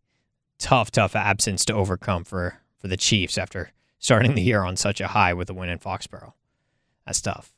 Tough, 0.58 0.90
tough 0.90 1.16
absence 1.16 1.64
to 1.66 1.74
overcome 1.76 2.24
for, 2.24 2.58
for 2.80 2.88
the 2.88 2.98
Chiefs 2.98 3.38
after 3.38 3.74
starting 4.00 4.34
the 4.34 4.42
year 4.42 4.64
on 4.64 4.76
such 4.76 5.00
a 5.00 5.10
high 5.10 5.36
with 5.36 5.48
a 5.52 5.54
win 5.54 5.70
in 5.70 5.78
Foxborough. 5.78 6.34
That's 7.06 7.22
tough. 7.22 7.54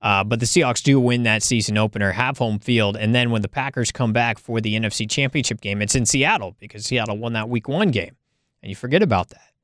Uh, 0.00 0.22
but 0.22 0.38
the 0.38 0.46
Seahawks 0.46 0.84
do 0.84 1.00
win 1.00 1.24
that 1.24 1.42
season 1.42 1.76
opener, 1.76 2.12
have 2.12 2.38
home 2.38 2.60
field, 2.60 2.96
and 2.96 3.12
then 3.12 3.30
when 3.30 3.42
the 3.42 3.48
Packers 3.48 3.90
come 3.90 4.12
back 4.12 4.38
for 4.38 4.60
the 4.60 4.78
NFC 4.78 5.10
Championship 5.10 5.60
game, 5.60 5.82
it's 5.82 5.96
in 5.96 6.06
Seattle 6.06 6.54
because 6.60 6.86
Seattle 6.86 7.18
won 7.18 7.32
that 7.32 7.48
Week 7.48 7.66
One 7.66 7.90
game, 7.90 8.14
and 8.62 8.70
you 8.70 8.76
forget 8.76 9.02
about 9.02 9.30
that. 9.30 9.55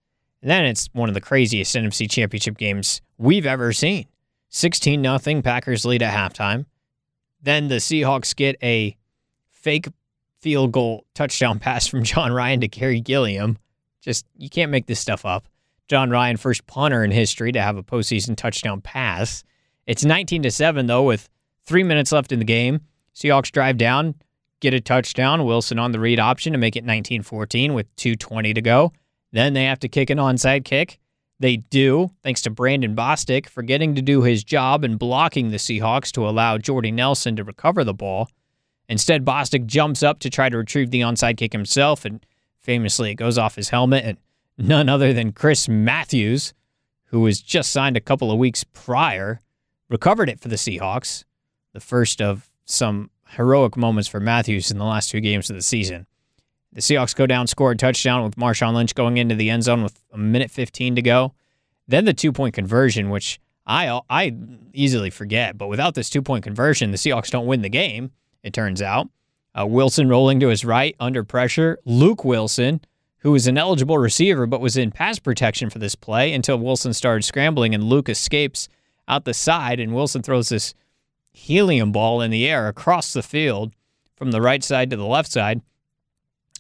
And 0.43 0.51
then 0.51 0.65
it's 0.65 0.89
one 0.93 1.09
of 1.09 1.15
the 1.15 1.21
craziest 1.21 1.75
NFC 1.75 2.11
Championship 2.11 2.59
games 2.59 3.01
we've 3.17 3.47
ever 3.47 3.73
seen. 3.73 4.07
16 4.51 5.01
nothing 5.01 5.41
Packers 5.41 5.85
lead 5.85 6.03
at 6.03 6.13
halftime. 6.13 6.67
Then 7.41 7.69
the 7.69 7.77
Seahawks 7.77 8.37
get 8.37 8.57
a 8.63 8.97
fake 9.51 9.89
field 10.41 10.73
goal 10.73 11.07
touchdown 11.15 11.59
pass 11.61 11.87
from 11.87 12.03
Jon 12.03 12.33
Ryan 12.33 12.61
to 12.61 12.69
Garry 12.69 13.01
Gilliam. 13.01 13.57
Just 14.01 14.27
you 14.37 14.51
can't 14.51 14.71
make 14.71 14.87
this 14.87 15.01
stuff 15.01 15.25
up. 15.25 15.49
Jon 15.89 16.11
Ryan, 16.11 16.37
first 16.37 16.67
punter 16.67 17.05
in 17.05 17.11
history 17.11 17.53
to 17.53 17.63
have 17.63 17.77
a 17.77 17.83
postseason 17.83 18.37
touchdown 18.37 18.81
pass. 18.81 19.45
It's 19.87 20.05
19 20.05 20.43
to 20.43 20.51
7, 20.51 20.87
though, 20.87 21.03
with 21.03 21.29
three 21.65 21.83
minutes 21.83 22.13
left 22.13 22.33
in 22.33 22.39
the 22.39 22.45
game. 22.45 22.81
Seahawks 23.15 23.53
drive 23.53 23.77
down, 23.77 24.15
get 24.61 24.75
a 24.75 24.81
touchdown. 24.81 25.45
Wilson 25.45 25.79
on 25.79 25.93
the 25.93 26.01
read 26.01 26.19
option 26.19 26.53
to 26.53 26.59
make 26.59 26.77
it 26.77 26.85
19 26.85 27.23
14 27.23 27.75
with 27.75 27.95
2.20 27.97 28.55
to 28.55 28.63
go. 28.63 28.93
Then 29.33 29.55
they 29.55 29.65
have 29.65 29.81
to 29.81 29.89
kick 29.89 30.11
an 30.11 30.19
onside 30.19 30.65
kick. 30.65 30.99
They 31.41 31.57
do, 31.57 32.11
thanks 32.23 32.43
to 32.43 32.51
Brandon 32.51 32.95
Bostick 32.95 33.49
forgetting 33.49 33.97
to 33.97 34.03
do 34.03 34.23
his 34.23 34.45
job 34.45 34.85
and 34.85 34.99
blocking 34.99 35.51
the 35.51 35.57
Seahawks 35.57 36.13
to 36.13 36.29
allow 36.29 36.57
Jordy 36.57 36.93
Nelson 36.93 37.35
to 37.37 37.45
recover 37.45 37.83
the 37.83 37.95
ball. 37.95 38.31
Instead, 38.89 39.25
Bostick 39.25 39.67
jumps 39.67 40.03
up 40.03 40.21
to 40.21 40.31
try 40.31 40.49
to 40.49 40.59
retrieve 40.59 40.91
the 40.91 41.01
onside 41.01 41.37
kick 41.37 41.53
himself, 41.53 42.05
and 42.05 42.25
famously 42.61 43.11
it 43.11 43.15
goes 43.15 43.39
off 43.39 43.57
his 43.57 43.71
helmet. 43.71 44.05
And 44.05 44.19
none 44.57 44.89
other 44.89 45.13
than 45.13 45.33
Chris 45.33 45.69
Matthews, 45.69 46.53
who 47.07 47.21
was 47.21 47.41
just 47.41 47.73
signed 47.73 47.97
a 47.97 48.01
couple 48.01 48.31
of 48.31 48.39
weeks 48.39 48.65
prior, 48.65 49.41
recovered 49.89 50.29
it 50.29 50.41
for 50.41 50.49
the 50.49 50.57
Seahawks. 50.57 51.25
The 51.73 51.81
first 51.81 52.21
of 52.21 52.51
some 52.65 53.11
heroic 53.31 53.77
moments 53.77 54.09
for 54.09 54.21
Matthews 54.21 54.71
in 54.71 54.79
the 54.79 54.85
last 54.85 55.11
two 55.11 55.21
games 55.21 55.51
of 55.51 55.57
the 55.57 55.63
season. 55.63 56.07
The 56.73 56.81
Seahawks 56.81 57.15
go 57.15 57.27
down, 57.27 57.47
score 57.47 57.73
a 57.73 57.77
touchdown 57.77 58.25
with 58.25 58.37
Marshawn 58.37 58.75
Lynch 58.75 58.95
going 58.95 59.19
into 59.19 59.35
the 59.35 59.51
end 59.51 59.65
zone 59.65 59.83
with 59.83 60.03
a 60.13 60.19
minute 60.19 60.51
15 60.51 60.97
to 60.97 61.03
go. 61.03 61.35
Then 61.87 62.05
the 62.05 62.15
two 62.15 62.33
point 62.33 62.55
conversion, 62.55 63.11
which 63.11 63.39
I 63.67 64.01
I 64.09 64.35
easily 64.73 65.11
forget, 65.11 65.59
but 65.59 65.69
without 65.69 65.95
this 65.95 66.09
two 66.09 66.23
point 66.23 66.45
conversion, 66.45 66.91
the 66.91 66.97
Seahawks 66.97 67.31
don't 67.31 67.47
win 67.47 67.63
the 67.63 67.69
game. 67.69 68.13
It 68.43 68.53
turns 68.53 68.81
out. 68.81 69.09
Uh, 69.55 69.67
Wilson 69.67 70.09
rolling 70.09 70.41
to 70.41 70.49
his 70.49 70.65
right 70.65 70.97
under 70.99 71.23
pressure. 71.23 71.79
Luke 71.85 72.25
Wilson, 72.25 72.81
who 73.19 73.33
was 73.33 73.47
an 73.47 73.59
eligible 73.59 73.99
receiver 73.99 74.47
but 74.47 74.61
was 74.61 74.77
in 74.77 74.91
pass 74.91 75.19
protection 75.19 75.69
for 75.69 75.79
this 75.79 75.95
play 75.95 76.33
until 76.33 76.59
Wilson 76.59 76.95
started 76.95 77.23
scrambling 77.23 77.75
and 77.75 77.85
Luke 77.85 78.09
escapes 78.09 78.69
out 79.07 79.25
the 79.25 79.35
side 79.35 79.79
and 79.79 79.95
Wilson 79.95 80.23
throws 80.23 80.49
this 80.49 80.75
helium 81.33 81.93
ball 81.93 82.21
in 82.21 82.31
the 82.31 82.49
air 82.49 82.69
across 82.69 83.13
the 83.13 83.23
field 83.23 83.75
from 84.17 84.31
the 84.31 84.41
right 84.41 84.65
side 84.65 84.91
to 84.91 84.97
the 84.97 85.07
left 85.07 85.31
side. 85.31 85.61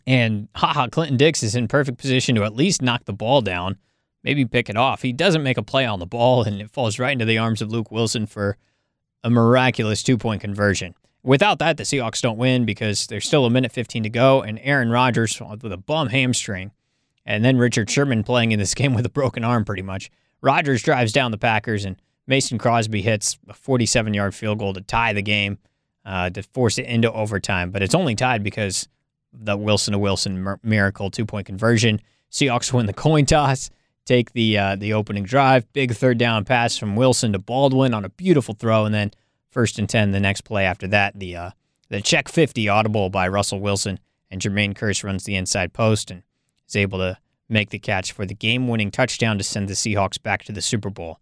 And 0.06 0.49
Ha 0.56 0.73
Ha, 0.73 0.88
Clinton 0.88 1.16
Dix 1.16 1.42
is 1.42 1.54
in 1.54 1.68
perfect 1.68 1.99
position 1.99 2.35
to 2.35 2.44
at 2.44 2.56
least 2.56 2.82
knock 2.82 3.04
the 3.04 3.12
ball 3.12 3.40
down, 3.40 3.76
maybe 4.25 4.44
pick 4.44 4.68
it 4.68 4.76
off. 4.76 5.02
He 5.02 5.12
doesn't 5.12 5.42
make 5.42 5.59
a 5.59 5.62
play 5.62 5.87
on 5.87 6.00
the 6.00 6.06
ball, 6.06 6.42
and 6.42 6.61
it 6.61 6.71
falls 6.71 6.99
right 6.99 7.12
into 7.12 7.25
the 7.25 7.38
arms 7.38 7.62
of 7.62 7.71
Luke 7.71 7.90
Wilson 7.90 8.26
for 8.26 8.56
a 9.23 9.30
miraculous 9.30 10.02
two 10.02 10.18
point 10.18 10.40
conversion. 10.40 10.94
Without 11.23 11.61
that, 11.61 11.76
the 11.76 11.85
Seahawks 11.85 12.21
don't 12.21 12.38
win 12.38 12.64
because 12.64 13.06
there's 13.06 13.26
still 13.26 13.47
a 13.47 13.50
minute 13.50 13.71
15 13.71 14.02
to 14.02 14.11
go, 14.11 14.42
and 14.42 14.59
Aaron 14.62 14.90
Rodgers 14.90 15.40
with 15.40 15.73
a 15.73 15.76
bum 15.76 16.09
hamstring, 16.09 16.73
and 17.25 17.44
then 17.44 17.59
Richard 17.59 17.88
Sherman 17.88 18.25
playing 18.25 18.50
in 18.50 18.59
this 18.59 18.75
game 18.75 18.94
with 18.94 19.06
a 19.06 19.11
broken 19.11 19.44
arm 19.44 19.64
pretty 19.64 19.82
much. 19.82 20.11
Rodgers 20.40 20.82
drives 20.82 21.12
down 21.12 21.30
the 21.30 21.38
Packers, 21.38 21.85
and 21.85 21.97
Mason 22.26 22.59
Crosby 22.59 23.02
hits 23.02 23.38
a 23.49 23.54
47 23.54 24.14
yard 24.14 24.35
field 24.35 24.59
goal 24.59 24.73
to 24.73 24.80
tie 24.80 25.12
the 25.12 25.23
game, 25.23 25.59
uh, 26.04 26.30
to 26.30 26.42
force 26.42 26.78
it 26.78 26.87
into 26.87 27.12
overtime. 27.12 27.71
But 27.71 27.82
it's 27.82 27.94
only 27.94 28.16
tied 28.16 28.42
because 28.42 28.88
the 29.32 29.56
Wilson 29.56 29.92
to 29.92 29.98
Wilson 29.98 30.58
miracle 30.62 31.10
two 31.10 31.24
point 31.24 31.46
conversion. 31.46 32.00
Seahawks 32.30 32.72
win 32.72 32.86
the 32.86 32.92
coin 32.92 33.26
toss, 33.26 33.70
take 34.04 34.32
the 34.32 34.58
uh, 34.58 34.76
the 34.76 34.92
opening 34.92 35.24
drive, 35.24 35.70
big 35.72 35.94
third 35.94 36.18
down 36.18 36.44
pass 36.44 36.76
from 36.76 36.96
Wilson 36.96 37.32
to 37.32 37.38
Baldwin 37.38 37.94
on 37.94 38.04
a 38.04 38.10
beautiful 38.10 38.54
throw, 38.54 38.84
and 38.84 38.94
then 38.94 39.10
first 39.50 39.78
and 39.78 39.88
ten 39.88 40.12
the 40.12 40.20
next 40.20 40.42
play 40.42 40.64
after 40.64 40.86
that 40.88 41.18
the 41.18 41.36
uh, 41.36 41.50
the 41.88 42.00
check 42.00 42.28
fifty 42.28 42.68
audible 42.68 43.10
by 43.10 43.28
Russell 43.28 43.60
Wilson 43.60 43.98
and 44.30 44.40
Jermaine 44.40 44.74
Kearse 44.74 45.04
runs 45.04 45.24
the 45.24 45.36
inside 45.36 45.72
post 45.72 46.10
and 46.10 46.22
is 46.66 46.76
able 46.76 46.98
to 46.98 47.18
make 47.48 47.70
the 47.70 47.78
catch 47.78 48.12
for 48.12 48.24
the 48.24 48.34
game 48.34 48.66
winning 48.66 48.90
touchdown 48.90 49.36
to 49.36 49.44
send 49.44 49.68
the 49.68 49.74
Seahawks 49.74 50.22
back 50.22 50.42
to 50.44 50.52
the 50.52 50.62
Super 50.62 50.88
Bowl. 50.88 51.20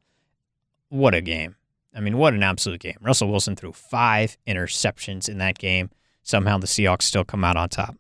What 0.89 1.15
a 1.15 1.21
game! 1.21 1.57
I 1.95 1.99
mean, 2.01 2.19
what 2.19 2.35
an 2.35 2.43
absolute 2.45 2.81
game. 2.81 2.99
Russell 3.01 3.29
Wilson 3.29 3.57
threw 3.57 3.73
five 3.73 4.37
interceptions 4.47 5.29
in 5.29 5.39
that 5.39 5.59
game. 5.59 5.91
Somehow 6.23 6.59
the 6.59 6.67
Seahawks 6.67 7.03
still 7.03 7.25
come 7.25 7.45
out 7.45 7.57
on 7.57 7.69
top. 7.69 7.97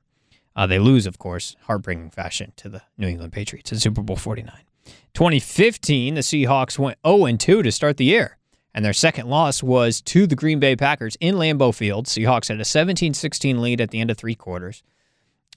Uh, 0.54 0.66
they 0.66 0.78
lose, 0.78 1.06
of 1.06 1.18
course, 1.18 1.56
heartbreaking 1.62 2.10
fashion 2.10 2.52
to 2.56 2.68
the 2.68 2.82
New 2.98 3.08
England 3.08 3.32
Patriots 3.32 3.72
in 3.72 3.78
Super 3.78 4.02
Bowl 4.02 4.16
49. 4.16 4.52
2015, 5.14 6.14
the 6.14 6.20
Seahawks 6.20 6.78
went 6.78 6.98
0 7.06 7.36
2 7.36 7.62
to 7.62 7.72
start 7.72 7.96
the 7.96 8.04
year, 8.04 8.36
and 8.74 8.84
their 8.84 8.92
second 8.92 9.28
loss 9.28 9.62
was 9.62 10.00
to 10.02 10.26
the 10.26 10.36
Green 10.36 10.60
Bay 10.60 10.76
Packers 10.76 11.16
in 11.20 11.36
Lambeau 11.36 11.74
Field. 11.74 12.06
Seahawks 12.06 12.48
had 12.48 12.60
a 12.60 12.64
17 12.64 13.14
16 13.14 13.60
lead 13.60 13.80
at 13.80 13.90
the 13.90 14.00
end 14.00 14.10
of 14.10 14.16
three 14.16 14.34
quarters, 14.34 14.82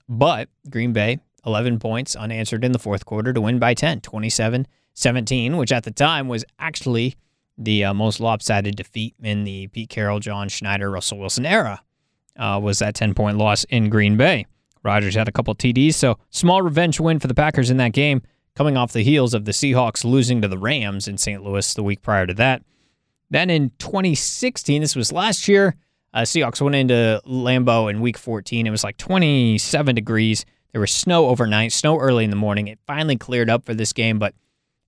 but 0.08 0.50
Green 0.70 0.94
Bay, 0.94 1.20
11 1.46 1.80
points 1.80 2.16
unanswered 2.16 2.64
in 2.64 2.72
the 2.72 2.80
fourth 2.80 3.06
quarter 3.06 3.34
to 3.34 3.42
win 3.42 3.60
by 3.60 3.74
10, 3.74 4.02
27 4.02 4.68
17, 4.96 5.58
which 5.58 5.72
at 5.72 5.84
the 5.84 5.92
time 5.92 6.28
was 6.28 6.46
actually 6.60 7.16
the 7.58 7.84
uh, 7.84 7.94
most 7.94 8.20
lopsided 8.20 8.76
defeat 8.76 9.16
in 9.22 9.44
the 9.44 9.68
Pete 9.68 9.90
Carroll, 9.90 10.20
John 10.20 10.50
Schneider, 10.50 10.90
Russell 10.90 11.20
Wilson 11.20 11.46
era. 11.46 11.82
Uh, 12.38 12.60
was 12.62 12.80
that 12.80 12.96
10 12.96 13.14
point 13.14 13.38
loss 13.38 13.64
in 13.66 13.90
Green 13.90 14.18
Bay. 14.18 14.46
Rodgers 14.84 15.16
had 15.16 15.28
a 15.28 15.32
couple 15.32 15.56
TDs, 15.56 15.94
so 15.94 16.18
small 16.30 16.62
revenge 16.62 17.00
win 17.00 17.20
for 17.20 17.28
the 17.28 17.34
Packers 17.34 17.70
in 17.70 17.78
that 17.78 17.94
game, 17.94 18.22
coming 18.56 18.76
off 18.76 18.92
the 18.92 19.04
heels 19.04 19.34
of 19.34 19.46
the 19.46 19.52
Seahawks 19.52 20.04
losing 20.04 20.42
to 20.42 20.48
the 20.48 20.58
Rams 20.58 21.08
in 21.08 21.18
St. 21.18 21.44
Louis 21.44 21.74
the 21.74 21.84
week 21.84 22.02
prior 22.02 22.28
to 22.28 22.34
that. 22.34 22.64
Then 23.30 23.50
in 23.50 23.72
2016, 23.80 24.82
this 24.82 24.96
was 24.96 25.12
last 25.12 25.48
year, 25.48 25.76
uh, 26.14 26.22
Seahawks 26.22 26.62
went 26.62 26.76
into 26.76 27.22
Lambeau 27.26 27.90
in 27.90 28.02
week 28.02 28.18
14. 28.18 28.68
It 28.68 28.70
was 28.70 28.84
like 28.84 28.98
27 28.98 29.96
degrees. 29.96 30.46
There 30.72 30.82
was 30.82 30.92
snow 30.92 31.28
overnight, 31.28 31.72
snow 31.72 32.00
early 32.00 32.24
in 32.24 32.30
the 32.30 32.36
morning. 32.36 32.68
It 32.68 32.80
finally 32.86 33.16
cleared 33.16 33.50
up 33.50 33.66
for 33.66 33.74
this 33.74 33.94
game, 33.94 34.20
but 34.20 34.36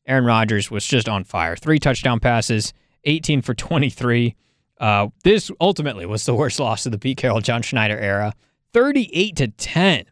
Aaron 0.08 0.26
Rodgers 0.26 0.70
was 0.70 0.86
just 0.86 1.10
on 1.10 1.24
fire. 1.24 1.56
Three 1.56 1.80
touchdown 1.80 2.20
passes, 2.20 2.74
18 3.06 3.42
for 3.42 3.54
23. 3.54 4.36
Uh, 4.80 5.08
this 5.24 5.50
ultimately 5.62 6.06
was 6.06 6.26
the 6.26 6.36
worst 6.36 6.60
loss 6.60 6.86
of 6.86 6.92
the 6.92 7.00
Pete 7.00 7.18
Carroll, 7.18 7.42
John 7.42 7.62
Schneider 7.62 7.98
era. 7.98 8.34
38 8.74 9.36
to 9.38 9.48
10. 9.48 10.06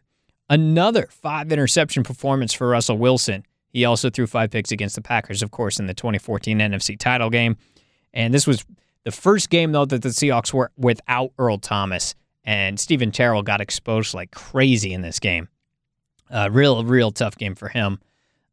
Another 0.48 1.08
five 1.10 1.52
interception 1.52 2.02
performance 2.02 2.52
for 2.52 2.68
Russell 2.68 2.98
Wilson. 2.98 3.44
He 3.68 3.84
also 3.84 4.08
threw 4.08 4.26
five 4.26 4.50
picks 4.50 4.72
against 4.72 4.94
the 4.94 5.02
Packers, 5.02 5.42
of 5.42 5.50
course, 5.50 5.78
in 5.78 5.86
the 5.86 5.94
2014 5.94 6.58
NFC 6.58 6.98
title 6.98 7.28
game. 7.28 7.56
And 8.12 8.32
this 8.32 8.46
was 8.46 8.64
the 9.04 9.10
first 9.10 9.50
game, 9.50 9.72
though, 9.72 9.84
that 9.84 10.02
the 10.02 10.10
Seahawks 10.10 10.52
were 10.52 10.70
without 10.76 11.32
Earl 11.38 11.58
Thomas. 11.58 12.14
And 12.44 12.78
Steven 12.78 13.10
Terrell 13.10 13.42
got 13.42 13.60
exposed 13.60 14.14
like 14.14 14.30
crazy 14.30 14.92
in 14.92 15.02
this 15.02 15.18
game. 15.18 15.48
A 16.30 16.50
real, 16.50 16.84
real 16.84 17.10
tough 17.10 17.36
game 17.36 17.54
for 17.54 17.68
him. 17.68 17.98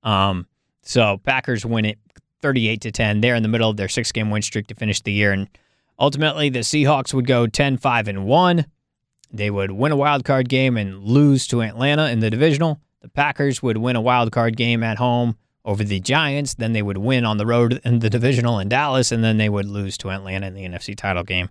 Um, 0.03 0.47
so 0.81 1.19
Packers 1.23 1.65
win 1.65 1.85
it 1.85 1.99
38 2.41 2.81
to 2.81 2.91
10. 2.91 3.21
They're 3.21 3.35
in 3.35 3.43
the 3.43 3.49
middle 3.49 3.69
of 3.69 3.77
their 3.77 3.89
six 3.89 4.11
game 4.11 4.29
win 4.31 4.41
streak 4.41 4.67
to 4.67 4.75
finish 4.75 5.01
the 5.01 5.11
year. 5.11 5.31
And 5.31 5.47
ultimately, 6.01 6.49
the 6.49 6.59
Seahawks 6.59 7.13
would 7.13 7.27
go 7.27 7.47
10 7.47 7.77
5 7.77 8.07
and 8.09 8.25
1. 8.25 8.65
They 9.31 9.49
would 9.49 9.71
win 9.71 9.93
a 9.93 9.95
wild 9.95 10.25
card 10.25 10.49
game 10.49 10.75
and 10.75 11.03
lose 11.03 11.47
to 11.47 11.61
Atlanta 11.61 12.09
in 12.09 12.19
the 12.19 12.29
divisional. 12.29 12.81
The 13.01 13.07
Packers 13.07 13.63
would 13.63 13.77
win 13.77 13.95
a 13.95 14.01
wild 14.01 14.31
card 14.31 14.57
game 14.57 14.83
at 14.83 14.97
home 14.97 15.37
over 15.63 15.83
the 15.83 15.99
Giants. 15.99 16.55
Then 16.55 16.73
they 16.73 16.81
would 16.81 16.97
win 16.97 17.23
on 17.23 17.37
the 17.37 17.45
road 17.45 17.79
in 17.85 17.99
the 17.99 18.09
divisional 18.09 18.59
in 18.59 18.67
Dallas, 18.67 19.11
and 19.11 19.23
then 19.23 19.37
they 19.37 19.47
would 19.47 19.65
lose 19.65 19.97
to 19.99 20.11
Atlanta 20.11 20.47
in 20.47 20.53
the 20.53 20.65
NFC 20.65 20.97
title 20.97 21.23
game. 21.23 21.49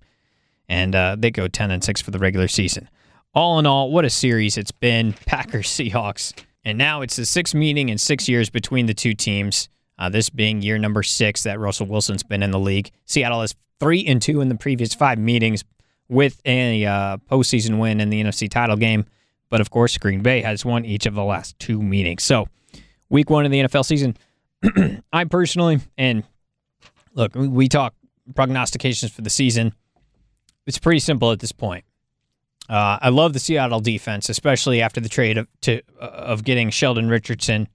And 0.68 0.94
uh, 0.94 1.16
they 1.18 1.30
go 1.30 1.48
10 1.48 1.70
and 1.70 1.82
6 1.82 2.02
for 2.02 2.10
the 2.10 2.18
regular 2.18 2.48
season. 2.48 2.88
All 3.32 3.58
in 3.58 3.66
all, 3.66 3.90
what 3.90 4.04
a 4.04 4.10
series 4.10 4.58
it's 4.58 4.72
been. 4.72 5.12
Packers 5.26 5.68
Seahawks. 5.68 6.34
And 6.64 6.76
now 6.76 7.00
it's 7.00 7.16
the 7.16 7.24
sixth 7.24 7.54
meeting 7.54 7.88
in 7.88 7.96
six 7.96 8.28
years 8.28 8.50
between 8.50 8.86
the 8.86 8.94
two 8.94 9.14
teams. 9.14 9.68
Uh, 10.00 10.08
this 10.08 10.30
being 10.30 10.62
year 10.62 10.78
number 10.78 11.02
six 11.02 11.42
that 11.42 11.60
Russell 11.60 11.86
Wilson's 11.86 12.22
been 12.22 12.42
in 12.42 12.50
the 12.50 12.58
league. 12.58 12.90
Seattle 13.04 13.42
is 13.42 13.54
three 13.78 14.04
and 14.06 14.20
two 14.20 14.40
in 14.40 14.48
the 14.48 14.54
previous 14.54 14.94
five 14.94 15.18
meetings, 15.18 15.62
with 16.08 16.40
a 16.44 16.84
uh, 16.84 17.18
postseason 17.30 17.78
win 17.78 18.00
in 18.00 18.10
the 18.10 18.22
NFC 18.22 18.50
title 18.50 18.76
game. 18.76 19.04
But 19.50 19.60
of 19.60 19.70
course, 19.70 19.96
Green 19.98 20.22
Bay 20.22 20.40
has 20.40 20.64
won 20.64 20.84
each 20.84 21.06
of 21.06 21.14
the 21.14 21.22
last 21.22 21.58
two 21.58 21.82
meetings. 21.82 22.22
So, 22.22 22.48
week 23.10 23.30
one 23.30 23.44
of 23.44 23.52
the 23.52 23.60
NFL 23.60 23.84
season, 23.84 24.16
I 25.12 25.24
personally, 25.24 25.80
and 25.98 26.24
look, 27.14 27.34
we 27.34 27.68
talk 27.68 27.94
prognostications 28.34 29.12
for 29.12 29.22
the 29.22 29.30
season. 29.30 29.74
It's 30.66 30.78
pretty 30.78 31.00
simple 31.00 31.30
at 31.30 31.40
this 31.40 31.52
point. 31.52 31.84
Uh, 32.68 32.98
I 33.02 33.08
love 33.08 33.32
the 33.32 33.40
Seattle 33.40 33.80
defense, 33.80 34.28
especially 34.28 34.80
after 34.80 35.00
the 35.00 35.08
trade 35.08 35.38
of, 35.38 35.48
to, 35.62 35.82
uh, 36.00 36.04
of 36.04 36.44
getting 36.44 36.70
Sheldon 36.70 37.08
Richardson 37.08 37.68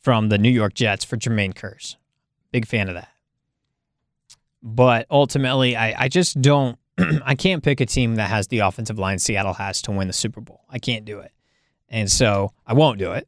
from 0.00 0.28
the 0.28 0.38
New 0.38 0.50
York 0.50 0.74
Jets 0.74 1.04
for 1.04 1.16
Jermaine 1.16 1.54
Kearse. 1.54 1.96
Big 2.52 2.66
fan 2.66 2.88
of 2.88 2.94
that. 2.94 3.08
But 4.62 5.06
ultimately, 5.10 5.76
I, 5.76 6.04
I 6.04 6.08
just 6.08 6.40
don't 6.40 6.78
I 7.24 7.34
can't 7.34 7.62
pick 7.62 7.80
a 7.80 7.86
team 7.86 8.16
that 8.16 8.30
has 8.30 8.48
the 8.48 8.60
offensive 8.60 8.98
line 8.98 9.18
Seattle 9.18 9.54
has 9.54 9.82
to 9.82 9.92
win 9.92 10.06
the 10.06 10.12
Super 10.12 10.40
Bowl. 10.40 10.64
I 10.68 10.78
can't 10.78 11.04
do 11.04 11.20
it. 11.20 11.32
And 11.88 12.10
so 12.10 12.52
I 12.66 12.74
won't 12.74 12.98
do 12.98 13.12
it. 13.12 13.26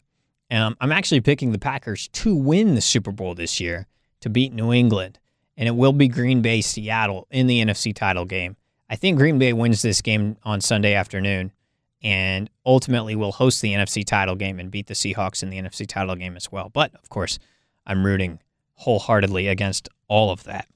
Um, 0.50 0.76
I'm 0.80 0.92
actually 0.92 1.20
picking 1.20 1.52
the 1.52 1.58
Packers 1.58 2.08
to 2.08 2.36
win 2.36 2.74
the 2.74 2.80
Super 2.80 3.10
Bowl 3.10 3.34
this 3.34 3.60
year 3.60 3.86
to 4.20 4.28
beat 4.28 4.52
New 4.52 4.72
England. 4.72 5.18
And 5.56 5.68
it 5.68 5.72
will 5.72 5.92
be 5.92 6.08
Green 6.08 6.42
Bay 6.42 6.60
Seattle 6.60 7.26
in 7.30 7.46
the 7.46 7.64
NFC 7.64 7.94
title 7.94 8.24
game. 8.24 8.56
I 8.88 8.96
think 8.96 9.18
Green 9.18 9.38
Bay 9.38 9.52
wins 9.52 9.82
this 9.82 10.02
game 10.02 10.36
on 10.44 10.60
Sunday 10.60 10.94
afternoon 10.94 11.52
and 12.02 12.50
ultimately 12.66 13.14
will 13.14 13.32
host 13.32 13.62
the 13.62 13.72
NFC 13.72 14.04
title 14.04 14.34
game 14.34 14.58
and 14.58 14.70
beat 14.70 14.86
the 14.86 14.94
Seahawks 14.94 15.42
in 15.42 15.50
the 15.50 15.58
NFC 15.58 15.86
title 15.86 16.16
game 16.16 16.36
as 16.36 16.50
well. 16.50 16.68
But 16.68 16.94
of 16.94 17.08
course, 17.08 17.38
I'm 17.86 18.04
rooting 18.04 18.40
wholeheartedly 18.74 19.48
against 19.48 19.88
all 20.08 20.30
of 20.30 20.44
that. 20.44 20.66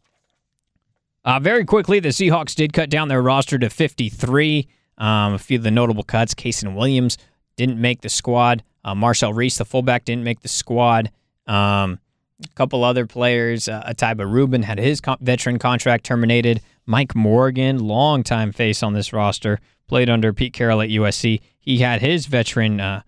Uh, 1.24 1.40
very 1.40 1.64
quickly, 1.64 1.98
the 1.98 2.10
Seahawks 2.10 2.54
did 2.54 2.72
cut 2.72 2.88
down 2.88 3.08
their 3.08 3.20
roster 3.20 3.58
to 3.58 3.68
53. 3.68 4.68
Um, 4.98 5.34
a 5.34 5.38
few 5.38 5.58
of 5.58 5.64
the 5.64 5.72
notable 5.72 6.04
cuts, 6.04 6.34
Kasen 6.34 6.76
Williams 6.76 7.18
didn't 7.56 7.80
make 7.80 8.02
the 8.02 8.08
squad. 8.08 8.62
Uh, 8.84 8.94
Marcel 8.94 9.32
Reece, 9.32 9.58
the 9.58 9.64
fullback, 9.64 10.04
didn't 10.04 10.22
make 10.22 10.40
the 10.40 10.48
squad. 10.48 11.10
Um, 11.48 11.98
a 12.44 12.48
couple 12.54 12.84
other 12.84 13.06
players, 13.06 13.66
uh, 13.68 13.82
Ahtyba 13.88 14.30
Rubin 14.30 14.62
had 14.62 14.78
his 14.78 15.00
co- 15.00 15.16
veteran 15.20 15.58
contract 15.58 16.04
terminated. 16.04 16.60
Mike 16.86 17.14
Morgan, 17.14 17.78
longtime 17.78 18.52
face 18.52 18.82
on 18.82 18.92
this 18.92 19.12
roster, 19.12 19.58
played 19.88 20.08
under 20.08 20.32
Pete 20.32 20.52
Carroll 20.52 20.80
at 20.80 20.88
USC. 20.88 21.40
He 21.58 21.78
had 21.78 22.00
his 22.00 22.26
veteran 22.26 22.80
uh, 22.80 23.02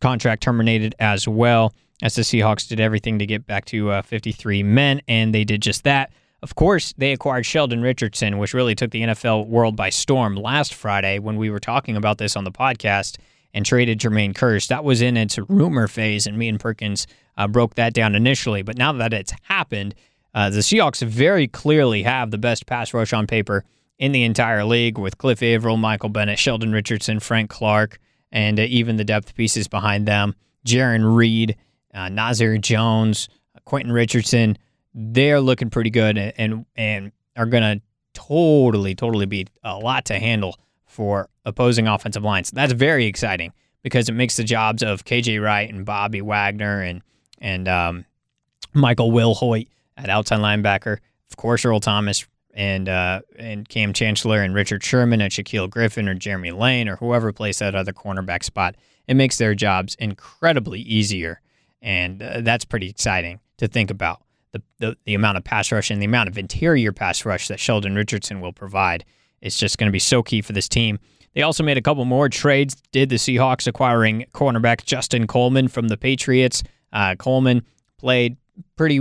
contract 0.00 0.42
terminated 0.42 0.94
as 0.98 1.26
well, 1.28 1.74
as 2.02 2.16
the 2.16 2.22
Seahawks 2.22 2.68
did 2.68 2.80
everything 2.80 3.18
to 3.20 3.26
get 3.26 3.46
back 3.46 3.64
to 3.66 3.90
uh, 3.90 4.02
53 4.02 4.62
men, 4.62 5.00
and 5.06 5.34
they 5.34 5.44
did 5.44 5.62
just 5.62 5.84
that. 5.84 6.12
Of 6.42 6.56
course, 6.56 6.92
they 6.98 7.12
acquired 7.12 7.46
Sheldon 7.46 7.82
Richardson, 7.82 8.38
which 8.38 8.52
really 8.52 8.74
took 8.74 8.90
the 8.90 9.02
NFL 9.02 9.46
world 9.46 9.76
by 9.76 9.90
storm 9.90 10.34
last 10.34 10.74
Friday 10.74 11.20
when 11.20 11.36
we 11.36 11.50
were 11.50 11.60
talking 11.60 11.96
about 11.96 12.18
this 12.18 12.36
on 12.36 12.42
the 12.42 12.50
podcast 12.50 13.18
and 13.54 13.64
traded 13.64 14.00
Jermaine 14.00 14.34
Kearse. 14.34 14.66
That 14.66 14.82
was 14.82 15.00
in 15.02 15.16
its 15.16 15.38
rumor 15.38 15.86
phase, 15.86 16.26
and 16.26 16.36
me 16.36 16.48
and 16.48 16.58
Perkins 16.58 17.06
uh, 17.36 17.46
broke 17.46 17.76
that 17.76 17.94
down 17.94 18.16
initially. 18.16 18.62
But 18.62 18.76
now 18.76 18.92
that 18.92 19.12
it's 19.12 19.32
happened, 19.42 19.94
uh, 20.34 20.50
the 20.50 20.60
Seahawks 20.60 21.02
very 21.06 21.46
clearly 21.46 22.02
have 22.02 22.30
the 22.30 22.38
best 22.38 22.66
pass 22.66 22.94
rush 22.94 23.12
on 23.12 23.26
paper 23.26 23.64
in 23.98 24.12
the 24.12 24.24
entire 24.24 24.64
league 24.64 24.98
with 24.98 25.18
Cliff 25.18 25.42
Avril, 25.42 25.76
Michael 25.76 26.08
Bennett, 26.08 26.38
Sheldon 26.38 26.72
Richardson, 26.72 27.20
Frank 27.20 27.50
Clark, 27.50 27.98
and 28.30 28.58
uh, 28.58 28.62
even 28.62 28.96
the 28.96 29.04
depth 29.04 29.34
pieces 29.34 29.68
behind 29.68 30.06
them. 30.06 30.34
Jarran 30.66 31.16
Reed, 31.16 31.56
uh, 31.92 32.08
Nazair 32.08 32.60
Jones, 32.60 33.28
Quentin 33.64 33.92
Richardson. 33.92 34.56
They're 34.94 35.40
looking 35.40 35.70
pretty 35.70 35.90
good 35.90 36.18
and 36.18 36.32
and, 36.36 36.66
and 36.76 37.12
are 37.36 37.46
going 37.46 37.62
to 37.62 37.82
totally, 38.14 38.94
totally 38.94 39.26
be 39.26 39.46
a 39.64 39.78
lot 39.78 40.04
to 40.06 40.18
handle 40.18 40.58
for 40.84 41.28
opposing 41.44 41.88
offensive 41.88 42.22
lines. 42.22 42.50
That's 42.50 42.72
very 42.72 43.06
exciting 43.06 43.52
because 43.82 44.08
it 44.08 44.12
makes 44.12 44.36
the 44.36 44.44
jobs 44.44 44.82
of 44.82 45.04
KJ 45.04 45.42
Wright 45.42 45.72
and 45.72 45.84
Bobby 45.84 46.20
Wagner 46.20 46.82
and 46.82 47.02
and 47.40 47.66
um, 47.68 48.04
Michael 48.72 49.10
Wilhoite 49.10 49.68
at 50.02 50.10
outside 50.10 50.40
linebacker, 50.40 50.98
of 51.30 51.36
course 51.36 51.64
Earl 51.64 51.80
Thomas 51.80 52.26
and 52.54 52.88
uh, 52.88 53.22
and 53.38 53.68
Kam 53.68 53.92
Chancellor 53.92 54.42
and 54.42 54.54
Richard 54.54 54.82
Sherman 54.84 55.20
and 55.20 55.32
Shaquill 55.32 55.70
Griffin 55.70 56.08
or 56.08 56.14
Jeremy 56.14 56.50
Lane 56.50 56.88
or 56.88 56.96
whoever 56.96 57.32
plays 57.32 57.58
that 57.60 57.74
other 57.74 57.92
cornerback 57.92 58.42
spot. 58.42 58.76
It 59.06 59.14
makes 59.14 59.38
their 59.38 59.54
jobs 59.54 59.94
incredibly 59.96 60.80
easier, 60.80 61.40
and 61.80 62.22
uh, 62.22 62.40
that's 62.42 62.64
pretty 62.64 62.88
exciting 62.88 63.40
to 63.58 63.68
think 63.68 63.90
about. 63.90 64.22
The, 64.52 64.62
the, 64.80 64.96
the 65.06 65.14
amount 65.14 65.38
of 65.38 65.44
pass 65.44 65.72
rush 65.72 65.90
and 65.90 66.00
the 66.00 66.04
amount 66.04 66.28
of 66.28 66.36
interior 66.36 66.92
pass 66.92 67.24
rush 67.24 67.48
that 67.48 67.58
Sheldon 67.58 67.94
Richardson 67.94 68.42
will 68.42 68.52
provide 68.52 69.06
is 69.40 69.56
just 69.56 69.78
going 69.78 69.86
to 69.86 69.92
be 69.92 69.98
so 69.98 70.22
key 70.22 70.42
for 70.42 70.52
this 70.52 70.68
team. 70.68 70.98
They 71.34 71.40
also 71.40 71.64
made 71.64 71.78
a 71.78 71.82
couple 71.82 72.04
more 72.04 72.28
trades. 72.28 72.76
Did 72.92 73.08
the 73.08 73.16
Seahawks 73.16 73.66
acquiring 73.66 74.26
cornerback 74.34 74.84
Justin 74.84 75.26
Coleman 75.26 75.68
from 75.68 75.88
the 75.88 75.96
Patriots? 75.96 76.62
Uh, 76.92 77.14
Coleman 77.14 77.64
played 77.96 78.36
pretty 78.76 79.00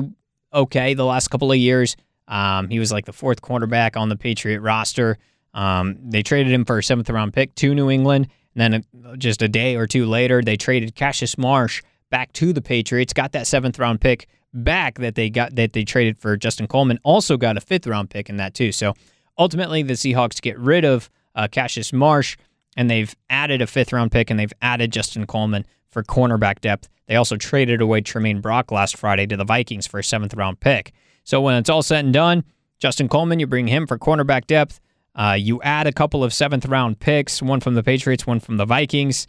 okay 0.53 0.93
the 0.93 1.05
last 1.05 1.29
couple 1.29 1.51
of 1.51 1.57
years. 1.57 1.95
Um, 2.27 2.69
he 2.69 2.79
was 2.79 2.91
like 2.91 3.05
the 3.05 3.13
fourth 3.13 3.41
cornerback 3.41 3.97
on 3.97 4.09
the 4.09 4.15
Patriot 4.15 4.61
roster. 4.61 5.17
Um, 5.53 5.97
they 6.01 6.23
traded 6.23 6.53
him 6.53 6.65
for 6.65 6.77
a 6.77 6.83
seventh 6.83 7.09
round 7.09 7.33
pick 7.33 7.55
to 7.55 7.75
New 7.75 7.89
England. 7.89 8.27
And 8.55 8.73
then 8.73 9.17
just 9.17 9.41
a 9.41 9.47
day 9.47 9.75
or 9.75 9.87
two 9.87 10.05
later, 10.05 10.41
they 10.41 10.57
traded 10.57 10.95
Cassius 10.95 11.37
Marsh 11.37 11.81
back 12.09 12.33
to 12.33 12.53
the 12.53 12.61
Patriots, 12.61 13.13
got 13.13 13.31
that 13.31 13.47
seventh 13.47 13.79
round 13.79 14.01
pick 14.01 14.27
back 14.53 14.99
that 14.99 15.15
they 15.15 15.29
got 15.29 15.55
that 15.55 15.73
they 15.73 15.83
traded 15.83 16.19
for 16.19 16.35
Justin 16.37 16.67
Coleman. 16.67 16.99
Also 17.03 17.37
got 17.37 17.57
a 17.57 17.61
fifth 17.61 17.87
round 17.87 18.09
pick 18.09 18.29
in 18.29 18.37
that 18.37 18.53
too. 18.53 18.71
So 18.71 18.93
ultimately, 19.37 19.83
the 19.83 19.93
Seahawks 19.93 20.41
get 20.41 20.57
rid 20.59 20.85
of 20.85 21.09
uh, 21.35 21.47
Cassius 21.49 21.93
Marsh, 21.93 22.37
and 22.75 22.89
they've 22.89 23.13
added 23.29 23.61
a 23.61 23.67
fifth 23.67 23.93
round 23.93 24.11
pick 24.11 24.29
and 24.29 24.39
they've 24.39 24.53
added 24.61 24.91
Justin 24.91 25.25
Coleman 25.25 25.65
for 25.91 26.03
cornerback 26.03 26.61
depth. 26.61 26.89
They 27.07 27.15
also 27.15 27.35
traded 27.35 27.81
away 27.81 28.01
Tramaine 28.01 28.41
Brock 28.41 28.71
last 28.71 28.97
Friday 28.97 29.27
to 29.27 29.37
the 29.37 29.43
Vikings 29.43 29.85
for 29.85 29.99
a 29.99 30.03
seventh 30.03 30.33
round 30.33 30.59
pick. 30.59 30.93
So 31.23 31.41
when 31.41 31.55
it's 31.55 31.69
all 31.69 31.83
said 31.83 32.05
and 32.05 32.13
done, 32.13 32.43
Justin 32.79 33.09
Coleman, 33.09 33.39
you 33.39 33.47
bring 33.47 33.67
him 33.67 33.85
for 33.85 33.97
cornerback 33.97 34.47
depth. 34.47 34.79
Uh, 35.13 35.35
you 35.37 35.61
add 35.61 35.87
a 35.87 35.91
couple 35.91 36.23
of 36.23 36.33
seventh 36.33 36.65
round 36.65 36.99
picks, 36.99 37.41
one 37.41 37.59
from 37.59 37.75
the 37.75 37.83
Patriots, 37.83 38.25
one 38.25 38.39
from 38.39 38.57
the 38.57 38.65
Vikings. 38.65 39.27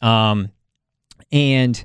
Um, 0.00 0.50
and, 1.30 1.84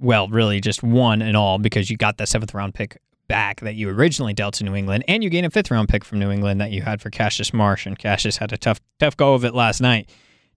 well, 0.00 0.28
really 0.28 0.60
just 0.60 0.82
one 0.82 1.20
and 1.20 1.36
all 1.36 1.58
because 1.58 1.90
you 1.90 1.96
got 1.96 2.16
that 2.18 2.28
seventh 2.28 2.54
round 2.54 2.74
pick 2.74 2.98
back 3.28 3.60
that 3.60 3.74
you 3.74 3.90
originally 3.90 4.32
dealt 4.32 4.54
to 4.54 4.64
New 4.64 4.74
England, 4.74 5.04
and 5.06 5.22
you 5.22 5.28
gain 5.28 5.44
a 5.44 5.50
fifth 5.50 5.70
round 5.70 5.90
pick 5.90 6.02
from 6.02 6.18
New 6.18 6.30
England 6.30 6.62
that 6.62 6.70
you 6.70 6.80
had 6.80 7.02
for 7.02 7.10
Cassius 7.10 7.52
Marsh. 7.52 7.84
And 7.84 7.98
Cassius 7.98 8.38
had 8.38 8.54
a 8.54 8.56
tough, 8.56 8.80
tough 8.98 9.18
go 9.18 9.34
of 9.34 9.44
it 9.44 9.54
last 9.54 9.82
night, 9.82 10.08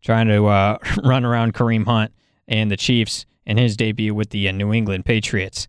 trying 0.01 0.29
to 0.29 0.45
uh, 0.45 0.77
run 1.03 1.25
around 1.25 1.53
Kareem 1.53 1.85
Hunt 1.85 2.13
and 2.51 2.69
the 2.69 2.77
Chiefs 2.77 3.25
in 3.45 3.57
his 3.57 3.75
debut 3.75 4.13
with 4.13 4.29
the 4.29 4.47
uh, 4.47 4.51
New 4.51 4.71
England 4.71 5.05
Patriots. 5.05 5.67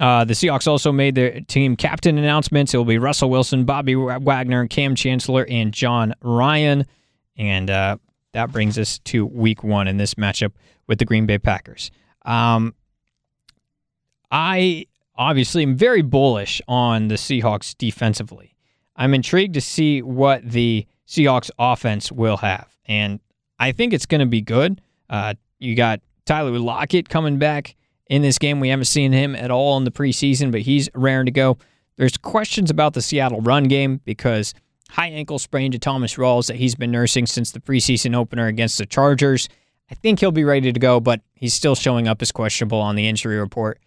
Uh, 0.00 0.24
the 0.24 0.32
Seahawks 0.32 0.66
also 0.66 0.90
made 0.90 1.14
their 1.14 1.40
team 1.42 1.76
captain 1.76 2.16
announcements. 2.16 2.72
It 2.72 2.78
will 2.78 2.86
be 2.86 2.96
Russell 2.96 3.28
Wilson, 3.28 3.64
Bobby 3.64 3.94
Wagner, 3.94 4.66
Kam 4.68 4.94
Chancellor, 4.94 5.44
and 5.50 5.74
Jon 5.74 6.14
Ryan. 6.22 6.86
And 7.36 7.68
uh, 7.68 7.98
that 8.32 8.50
brings 8.52 8.78
us 8.78 8.98
to 9.00 9.26
week 9.26 9.62
one 9.62 9.88
in 9.88 9.98
this 9.98 10.14
matchup 10.14 10.52
with 10.86 10.98
the 10.98 11.04
Green 11.04 11.26
Bay 11.26 11.38
Packers. 11.38 11.90
Um, 12.24 12.74
I 14.30 14.86
obviously 15.14 15.62
am 15.62 15.76
very 15.76 16.00
bullish 16.00 16.62
on 16.66 17.08
the 17.08 17.16
Seahawks 17.16 17.76
defensively. 17.76 18.56
I'm 18.96 19.12
intrigued 19.12 19.54
to 19.54 19.60
see 19.60 20.00
what 20.00 20.48
the 20.48 20.86
Seahawks 21.06 21.50
offense 21.58 22.10
will 22.10 22.38
have. 22.38 22.74
And 22.86 23.20
I 23.58 23.72
think 23.72 23.92
it's 23.92 24.06
going 24.06 24.20
to 24.20 24.26
be 24.26 24.40
good. 24.40 24.80
Uh, 25.10 25.34
you 25.58 25.76
got 25.76 26.00
Tyler 26.24 26.58
Lockett 26.58 27.08
coming 27.08 27.38
back 27.38 27.76
in 28.08 28.22
this 28.22 28.38
game. 28.38 28.60
We 28.60 28.68
haven't 28.68 28.86
seen 28.86 29.12
him 29.12 29.34
at 29.34 29.50
all 29.50 29.76
in 29.76 29.84
the 29.84 29.90
preseason, 29.90 30.52
but 30.52 30.62
he's 30.62 30.88
raring 30.94 31.26
to 31.26 31.32
go. 31.32 31.58
There's 31.96 32.16
questions 32.16 32.70
about 32.70 32.94
the 32.94 33.02
Seattle 33.02 33.40
run 33.40 33.64
game 33.64 34.00
because 34.04 34.54
high 34.90 35.08
ankle 35.08 35.38
sprain 35.38 35.72
to 35.72 35.78
Thomas 35.78 36.16
Rawls 36.16 36.46
that 36.46 36.56
he's 36.56 36.74
been 36.74 36.90
nursing 36.90 37.26
since 37.26 37.52
the 37.52 37.60
preseason 37.60 38.14
opener 38.14 38.46
against 38.46 38.78
the 38.78 38.86
Chargers. 38.86 39.48
I 39.90 39.94
think 39.94 40.20
he'll 40.20 40.32
be 40.32 40.44
ready 40.44 40.72
to 40.72 40.80
go, 40.80 41.00
but 41.00 41.20
he's 41.34 41.54
still 41.54 41.74
showing 41.74 42.08
up 42.08 42.22
as 42.22 42.32
questionable 42.32 42.80
on 42.80 42.96
the 42.96 43.08
injury 43.08 43.38
report. 43.38 43.78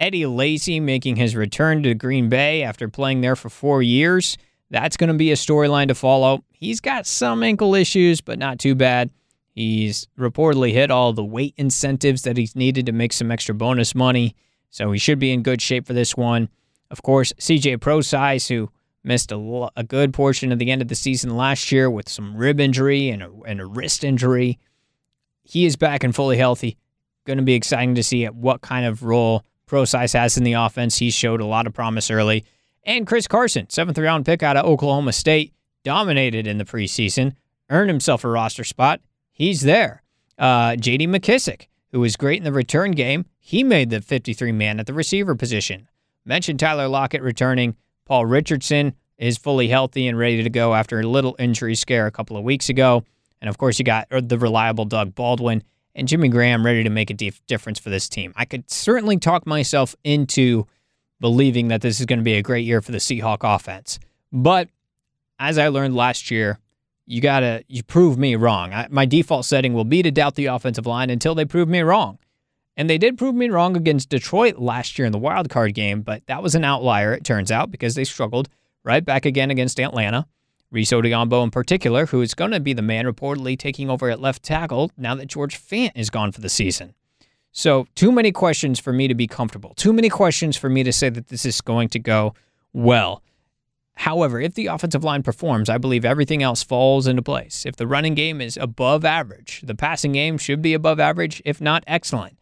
Eddie 0.00 0.26
Lacy 0.26 0.80
making 0.80 1.16
his 1.16 1.36
return 1.36 1.82
to 1.84 1.94
Green 1.94 2.28
Bay 2.28 2.62
after 2.62 2.88
playing 2.88 3.20
there 3.20 3.36
for 3.36 3.48
four 3.48 3.82
years. 3.82 4.36
That's 4.70 4.96
going 4.96 5.08
to 5.08 5.14
be 5.14 5.30
a 5.30 5.36
storyline 5.36 5.88
to 5.88 5.94
follow. 5.94 6.44
He's 6.52 6.80
got 6.80 7.06
some 7.06 7.42
ankle 7.42 7.74
issues, 7.74 8.20
but 8.20 8.38
not 8.38 8.58
too 8.58 8.74
bad. 8.74 9.10
He's 9.54 10.08
reportedly 10.18 10.72
hit 10.72 10.90
all 10.90 11.12
the 11.12 11.24
weight 11.24 11.54
incentives 11.56 12.22
that 12.22 12.36
he's 12.36 12.56
needed 12.56 12.86
to 12.86 12.92
make 12.92 13.12
some 13.12 13.30
extra 13.30 13.54
bonus 13.54 13.94
money, 13.94 14.34
so 14.70 14.90
he 14.90 14.98
should 14.98 15.20
be 15.20 15.32
in 15.32 15.42
good 15.42 15.62
shape 15.62 15.86
for 15.86 15.92
this 15.92 16.16
one. 16.16 16.48
Of 16.90 17.02
course, 17.02 17.32
CJ 17.34 17.80
Prosise, 17.80 18.48
who 18.48 18.70
missed 19.04 19.30
a, 19.30 19.84
good 19.86 20.12
portion 20.12 20.50
of 20.50 20.58
the 20.58 20.72
end 20.72 20.82
of 20.82 20.88
the 20.88 20.94
season 20.96 21.36
last 21.36 21.70
year 21.70 21.88
with 21.88 22.08
some 22.08 22.36
rib 22.36 22.58
injury 22.58 23.10
and 23.10 23.22
a, 23.22 23.30
and 23.46 23.60
a 23.60 23.66
wrist 23.66 24.02
injury, 24.02 24.58
he 25.44 25.66
is 25.66 25.76
back 25.76 26.02
and 26.02 26.14
fully 26.14 26.36
healthy. 26.36 26.76
Going 27.24 27.38
to 27.38 27.44
be 27.44 27.54
exciting 27.54 27.94
to 27.94 28.02
see 28.02 28.24
what 28.26 28.60
kind 28.60 28.86
of 28.86 29.04
role 29.04 29.44
Prosise 29.66 30.14
has 30.14 30.36
in 30.36 30.44
the 30.44 30.54
offense. 30.54 30.96
He 30.96 31.10
showed 31.10 31.40
a 31.40 31.46
lot 31.46 31.66
of 31.66 31.74
promise 31.74 32.10
early. 32.10 32.44
And 32.84 33.06
Chris 33.06 33.28
Carson, 33.28 33.70
seventh 33.70 33.98
round 33.98 34.26
pick 34.26 34.42
out 34.42 34.56
of 34.56 34.66
Oklahoma 34.66 35.12
State, 35.12 35.52
dominated 35.84 36.46
in 36.46 36.58
the 36.58 36.64
preseason, 36.64 37.34
earned 37.70 37.90
himself 37.90 38.24
a 38.24 38.28
roster 38.28 38.64
spot 38.64 39.00
he's 39.34 39.60
there. 39.60 40.02
Uh, 40.38 40.76
J.D. 40.76 41.06
McKissic, 41.06 41.66
who 41.92 42.00
was 42.00 42.16
great 42.16 42.38
in 42.38 42.44
the 42.44 42.52
return 42.52 42.92
game, 42.92 43.26
he 43.38 43.62
made 43.62 43.90
the 43.90 44.00
53 44.00 44.52
man 44.52 44.80
at 44.80 44.86
the 44.86 44.94
receiver 44.94 45.34
position. 45.34 45.88
Mentioned 46.24 46.58
Tyler 46.58 46.88
Lockett 46.88 47.20
returning. 47.20 47.76
Paul 48.06 48.24
Richardson 48.24 48.94
is 49.18 49.36
fully 49.36 49.68
healthy 49.68 50.08
and 50.08 50.18
ready 50.18 50.42
to 50.42 50.50
go 50.50 50.74
after 50.74 50.98
a 50.98 51.02
little 51.02 51.36
injury 51.38 51.74
scare 51.74 52.06
a 52.06 52.10
couple 52.10 52.36
of 52.36 52.44
weeks 52.44 52.68
ago. 52.68 53.04
And 53.40 53.48
of 53.48 53.58
course, 53.58 53.78
you 53.78 53.84
got 53.84 54.08
uh, 54.10 54.22
the 54.24 54.38
reliable 54.38 54.86
Doug 54.86 55.14
Baldwin 55.14 55.62
and 55.94 56.08
Jimmy 56.08 56.28
Graham 56.28 56.64
ready 56.64 56.82
to 56.82 56.90
make 56.90 57.10
a 57.10 57.14
dif- 57.14 57.44
difference 57.46 57.78
for 57.78 57.90
this 57.90 58.08
team. 58.08 58.32
I 58.36 58.44
could 58.44 58.70
certainly 58.70 59.18
talk 59.18 59.46
myself 59.46 59.94
into 60.02 60.66
believing 61.20 61.68
that 61.68 61.80
this 61.80 62.00
is 62.00 62.06
going 62.06 62.18
to 62.18 62.24
be 62.24 62.34
a 62.34 62.42
great 62.42 62.64
year 62.64 62.80
for 62.80 62.92
the 62.92 62.98
Seahawk 62.98 63.38
offense. 63.42 63.98
But 64.32 64.68
as 65.38 65.58
I 65.58 65.68
learned 65.68 65.94
last 65.94 66.30
year, 66.30 66.58
you 67.06 67.20
gotta 67.20 67.64
you 67.68 67.82
prove 67.82 68.18
me 68.18 68.36
wrong. 68.36 68.72
I, 68.72 68.88
my 68.90 69.06
default 69.06 69.44
setting 69.44 69.74
will 69.74 69.84
be 69.84 70.02
to 70.02 70.10
doubt 70.10 70.34
the 70.34 70.46
offensive 70.46 70.86
line 70.86 71.10
until 71.10 71.34
they 71.34 71.44
prove 71.44 71.68
me 71.68 71.80
wrong, 71.80 72.18
and 72.76 72.88
they 72.88 72.98
did 72.98 73.18
prove 73.18 73.34
me 73.34 73.48
wrong 73.48 73.76
against 73.76 74.08
Detroit 74.08 74.58
last 74.58 74.98
year 74.98 75.06
in 75.06 75.12
the 75.12 75.18
wild 75.18 75.48
card 75.48 75.74
game. 75.74 76.02
But 76.02 76.26
that 76.26 76.42
was 76.42 76.54
an 76.54 76.64
outlier, 76.64 77.12
it 77.12 77.24
turns 77.24 77.50
out, 77.50 77.70
because 77.70 77.94
they 77.94 78.04
struggled 78.04 78.48
right 78.82 79.04
back 79.04 79.26
again 79.26 79.50
against 79.50 79.80
Atlanta. 79.80 80.26
Rees 80.70 80.90
Odhiambo 80.90 81.44
in 81.44 81.52
particular, 81.52 82.06
who 82.06 82.20
is 82.20 82.34
going 82.34 82.50
to 82.50 82.58
be 82.58 82.72
the 82.72 82.82
man 82.82 83.04
reportedly 83.04 83.56
taking 83.56 83.88
over 83.88 84.10
at 84.10 84.20
left 84.20 84.42
tackle 84.42 84.90
now 84.96 85.14
that 85.14 85.26
George 85.26 85.56
Fant 85.60 85.92
is 85.94 86.10
gone 86.10 86.32
for 86.32 86.40
the 86.40 86.48
season. 86.48 86.94
So, 87.52 87.86
too 87.94 88.10
many 88.10 88.32
questions 88.32 88.80
for 88.80 88.92
me 88.92 89.06
to 89.06 89.14
be 89.14 89.28
comfortable. 89.28 89.74
Too 89.74 89.92
many 89.92 90.08
questions 90.08 90.56
for 90.56 90.68
me 90.68 90.82
to 90.82 90.92
say 90.92 91.08
that 91.10 91.28
this 91.28 91.46
is 91.46 91.60
going 91.60 91.88
to 91.90 92.00
go 92.00 92.34
well. 92.72 93.22
However, 93.96 94.40
if 94.40 94.54
the 94.54 94.66
offensive 94.66 95.04
line 95.04 95.22
performs, 95.22 95.68
I 95.68 95.78
believe 95.78 96.04
everything 96.04 96.42
else 96.42 96.62
falls 96.62 97.06
into 97.06 97.22
place. 97.22 97.64
If 97.64 97.76
the 97.76 97.86
running 97.86 98.14
game 98.14 98.40
is 98.40 98.56
above 98.56 99.04
average, 99.04 99.62
the 99.64 99.74
passing 99.74 100.12
game 100.12 100.36
should 100.36 100.60
be 100.60 100.74
above 100.74 100.98
average, 100.98 101.40
if 101.44 101.60
not 101.60 101.84
excellent. 101.86 102.36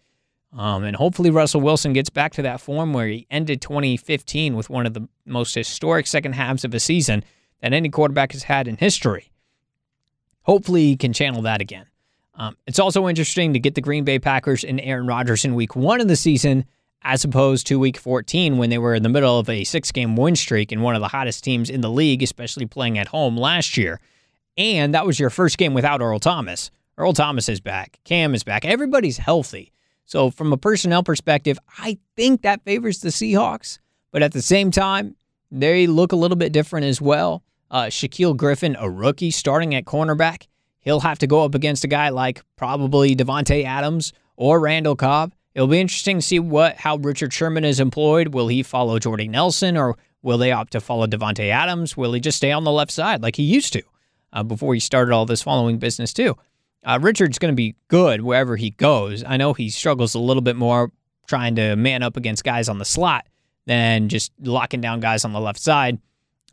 Um, 0.57 0.85
and 0.85 0.97
hopefully 0.97 1.31
Russell 1.31 1.61
Wilson 1.61 1.93
gets 1.93 2.11
back 2.11 2.33
to 2.35 2.43
that 2.43 2.61
form 2.61 2.93
where 2.93 3.07
he 3.07 3.27
ended 3.31 3.63
2015 3.63 4.55
with 4.55 4.69
one 4.69 4.87
of 4.87 4.95
the 4.95 5.09
most 5.25 5.55
historic 5.55 6.07
second 6.07 6.35
halves 6.35 6.65
of 6.65 6.75
a 6.75 6.81
season 6.81 7.25
that 7.61 7.73
any 7.73 7.89
quarterback 7.89 8.33
has 8.33 8.45
had 8.45 8.69
in 8.69 8.77
history. 8.77 9.31
Hopefully 10.43 10.85
he 10.85 10.97
can 10.97 11.13
channel 11.13 11.43
that 11.43 11.61
again. 11.61 11.87
Um, 12.35 12.57
it's 12.67 12.79
also 12.79 13.09
interesting 13.09 13.53
to 13.53 13.59
get 13.59 13.75
the 13.75 13.81
Green 13.81 14.05
Bay 14.05 14.19
Packers 14.19 14.65
and 14.65 14.81
Aaron 14.81 15.07
Rodgers 15.07 15.45
in 15.45 15.55
week 15.55 15.77
one 15.77 16.01
of 16.01 16.09
the 16.09 16.17
season 16.17 16.65
as 17.05 17.25
opposed 17.25 17.67
to 17.67 17.79
week 17.79 17.97
14 17.99 18.59
when 18.59 18.71
they 18.71 18.79
were 18.79 18.95
in 18.95 19.03
the 19.03 19.09
middle 19.09 19.39
of 19.39 19.49
a 19.49 19.65
six 19.65 19.91
game 19.91 20.17
win 20.17 20.37
streak 20.37 20.73
and 20.73 20.83
one 20.83 20.95
of 20.95 21.01
the 21.01 21.09
hottest 21.09 21.45
teams 21.45 21.71
in 21.71 21.81
the 21.81 21.91
league, 21.91 22.23
especially 22.23 22.67
playing 22.67 22.99
at 22.99 23.09
home 23.09 23.37
last 23.37 23.77
year. 23.77 24.01
And 24.57 24.95
that 24.95 25.07
was 25.07 25.19
your 25.19 25.31
first 25.31 25.59
game 25.59 25.75
without 25.75 26.01
Earl 26.01 26.19
Thomas. 26.19 26.71
Earl 26.99 27.13
Thomas 27.15 27.49
is 27.49 27.61
back. 27.61 27.99
Kam 28.05 28.35
is 28.35 28.45
back. 28.45 28.65
Everybody's 28.65 29.19
healthy. 29.19 29.73
So, 30.05 30.31
from 30.31 30.53
a 30.53 30.59
personnel 30.59 31.03
perspective, 31.03 31.59
I 31.79 31.99
think 32.17 32.43
that 32.43 32.65
favors 32.65 33.01
the 33.01 33.09
Seahawks. 33.09 33.79
But 34.11 34.23
at 34.23 34.33
the 34.33 34.43
same 34.43 34.71
time, 34.71 35.17
they 35.51 35.87
look 35.87 36.13
a 36.13 36.17
little 36.17 36.37
bit 36.37 36.53
different 36.53 36.87
as 36.87 37.01
well. 37.01 37.43
Uh, 37.71 37.85
Shaquill 37.85 38.37
Griffin, 38.37 38.77
a 38.79 38.91
rookie 38.91 39.31
starting 39.31 39.75
at 39.75 39.87
cornerback, 39.87 40.49
he'll 40.81 41.01
have 41.01 41.19
to 41.21 41.27
go 41.27 41.45
up 41.45 41.55
against 41.55 41.85
a 41.85 41.89
guy 41.89 42.11
like 42.11 42.43
probably 42.57 43.17
Davante 43.17 43.65
Adams 43.65 44.13
or 44.37 44.61
Randall 44.61 44.97
Cobb. 44.97 45.33
It'll 45.55 45.69
be 45.69 45.81
interesting 45.81 46.19
to 46.19 46.23
see 46.23 46.39
what 46.39 46.77
how 46.77 46.97
Richard 46.97 47.33
Sherman 47.33 47.65
is 47.65 47.81
employed. 47.81 48.29
Will 48.35 48.49
he 48.49 48.63
follow 48.63 48.99
Jordy 48.99 49.29
Nelson 49.29 49.77
or 49.77 49.97
will 50.23 50.39
they 50.39 50.53
opt 50.53 50.73
to 50.73 50.81
follow 50.81 51.07
Davante 51.07 51.51
Adams? 51.51 51.97
Will 51.97 52.13
he 52.13 52.21
just 52.21 52.39
stay 52.39 52.53
on 52.53 52.65
the 52.65 52.73
left 52.73 52.91
side 52.91 53.23
like 53.23 53.37
he 53.37 53.43
used 53.43 53.73
to 53.75 53.83
uh, 54.33 54.43
before 54.43 54.75
he 54.75 54.81
started 54.81 55.13
all 55.13 55.27
this 55.27 55.43
following 55.43 55.79
business 55.79 56.13
too? 56.13 56.37
Uh, 56.85 56.99
Richard's 57.01 57.39
going 57.39 57.53
to 57.53 57.57
be 57.57 57.77
good 57.89 58.23
wherever 58.23 58.57
he 58.57 58.71
goes. 58.71 59.23
I 59.25 59.37
know 59.37 59.53
he 59.53 59.71
struggles 59.71 60.15
a 60.15 60.19
little 60.19 60.43
bit 60.43 60.57
more 60.57 60.91
trying 61.27 61.55
to 61.57 61.77
man 61.77 62.03
up 62.03 62.17
against 62.17 62.45
guys 62.45 62.69
on 62.69 62.79
the 62.79 62.85
slot 62.85 63.27
than 63.67 64.09
just 64.09 64.33
locking 64.41 64.81
down 64.81 65.01
guys 65.01 65.25
on 65.25 65.33
the 65.33 65.41
left 65.41 65.61
side. 65.61 65.99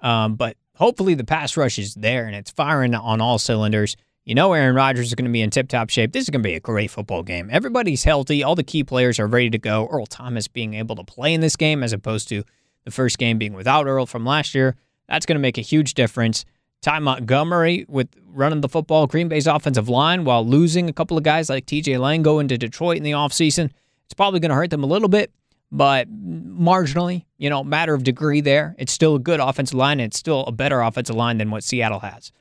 Um, 0.01 0.35
but 0.35 0.55
hopefully 0.75 1.15
the 1.15 1.23
pass 1.23 1.57
rush 1.57 1.79
is 1.79 1.95
there 1.95 2.25
and 2.27 2.35
it's 2.35 2.51
firing 2.51 2.93
on 2.93 3.21
all 3.21 3.39
cylinders. 3.39 3.95
You 4.25 4.35
know 4.35 4.53
Aaron 4.53 4.75
Rodgers 4.75 5.07
is 5.07 5.15
going 5.15 5.25
to 5.25 5.31
be 5.31 5.41
in 5.41 5.49
tip-top 5.49 5.89
shape. 5.89 6.11
This 6.11 6.23
is 6.23 6.29
going 6.29 6.43
to 6.43 6.47
be 6.47 6.53
a 6.53 6.59
great 6.59 6.91
football 6.91 7.23
game. 7.23 7.49
Everybody's 7.51 8.03
healthy. 8.03 8.43
All 8.43 8.55
the 8.55 8.63
key 8.63 8.83
players 8.83 9.19
are 9.19 9.27
ready 9.27 9.49
to 9.49 9.57
go. 9.57 9.87
Earl 9.87 10.05
Thomas 10.05 10.47
being 10.47 10.75
able 10.75 10.95
to 10.97 11.03
play 11.03 11.33
in 11.33 11.41
this 11.41 11.55
game 11.55 11.81
as 11.81 11.93
opposed 11.93 12.29
to 12.29 12.43
the 12.85 12.91
first 12.91 13.17
game 13.17 13.37
being 13.37 13.53
without 13.53 13.87
Earl 13.87 14.05
from 14.05 14.25
last 14.25 14.53
year. 14.53 14.75
That's 15.07 15.25
going 15.25 15.37
to 15.37 15.41
make 15.41 15.57
a 15.57 15.61
huge 15.61 15.95
difference. 15.95 16.45
Ty 16.81 16.99
Montgomery 16.99 17.85
with 17.89 18.07
running 18.27 18.61
the 18.61 18.69
football, 18.69 19.07
Green 19.07 19.27
Bay's 19.27 19.47
offensive 19.47 19.89
line, 19.89 20.23
while 20.23 20.45
losing 20.45 20.87
a 20.89 20.93
couple 20.93 21.17
of 21.17 21.23
guys 21.23 21.49
like 21.49 21.65
TJ 21.65 21.99
Lang 21.99 22.21
going 22.21 22.47
to 22.49 22.57
Detroit 22.57 22.97
in 22.97 23.03
the 23.03 23.11
offseason. 23.11 23.71
It's 24.05 24.13
probably 24.15 24.39
going 24.39 24.49
to 24.49 24.55
hurt 24.55 24.69
them 24.69 24.83
a 24.83 24.87
little 24.87 25.09
bit, 25.09 25.31
but 25.71 26.07
marginally, 26.09 27.25
you 27.37 27.49
know, 27.49 27.63
matter 27.63 27.93
of 27.93 28.03
degree 28.03 28.41
there. 28.41 28.75
It's 28.77 28.93
still 28.93 29.15
a 29.15 29.19
good 29.19 29.39
offensive 29.39 29.77
line, 29.77 29.99
and 29.99 30.07
it's 30.07 30.17
still 30.17 30.45
a 30.45 30.51
better 30.51 30.81
offensive 30.81 31.15
line 31.15 31.37
than 31.37 31.51
what 31.51 31.63
Seattle 31.63 31.99
has. 31.99 32.31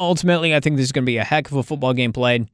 Ultimately, 0.00 0.54
I 0.54 0.60
think 0.60 0.76
this 0.76 0.84
is 0.84 0.92
going 0.92 1.04
to 1.04 1.06
be 1.06 1.18
a 1.18 1.24
heck 1.24 1.50
of 1.50 1.56
a 1.56 1.62
football 1.62 1.92
game 1.92 2.12
played. 2.12 2.48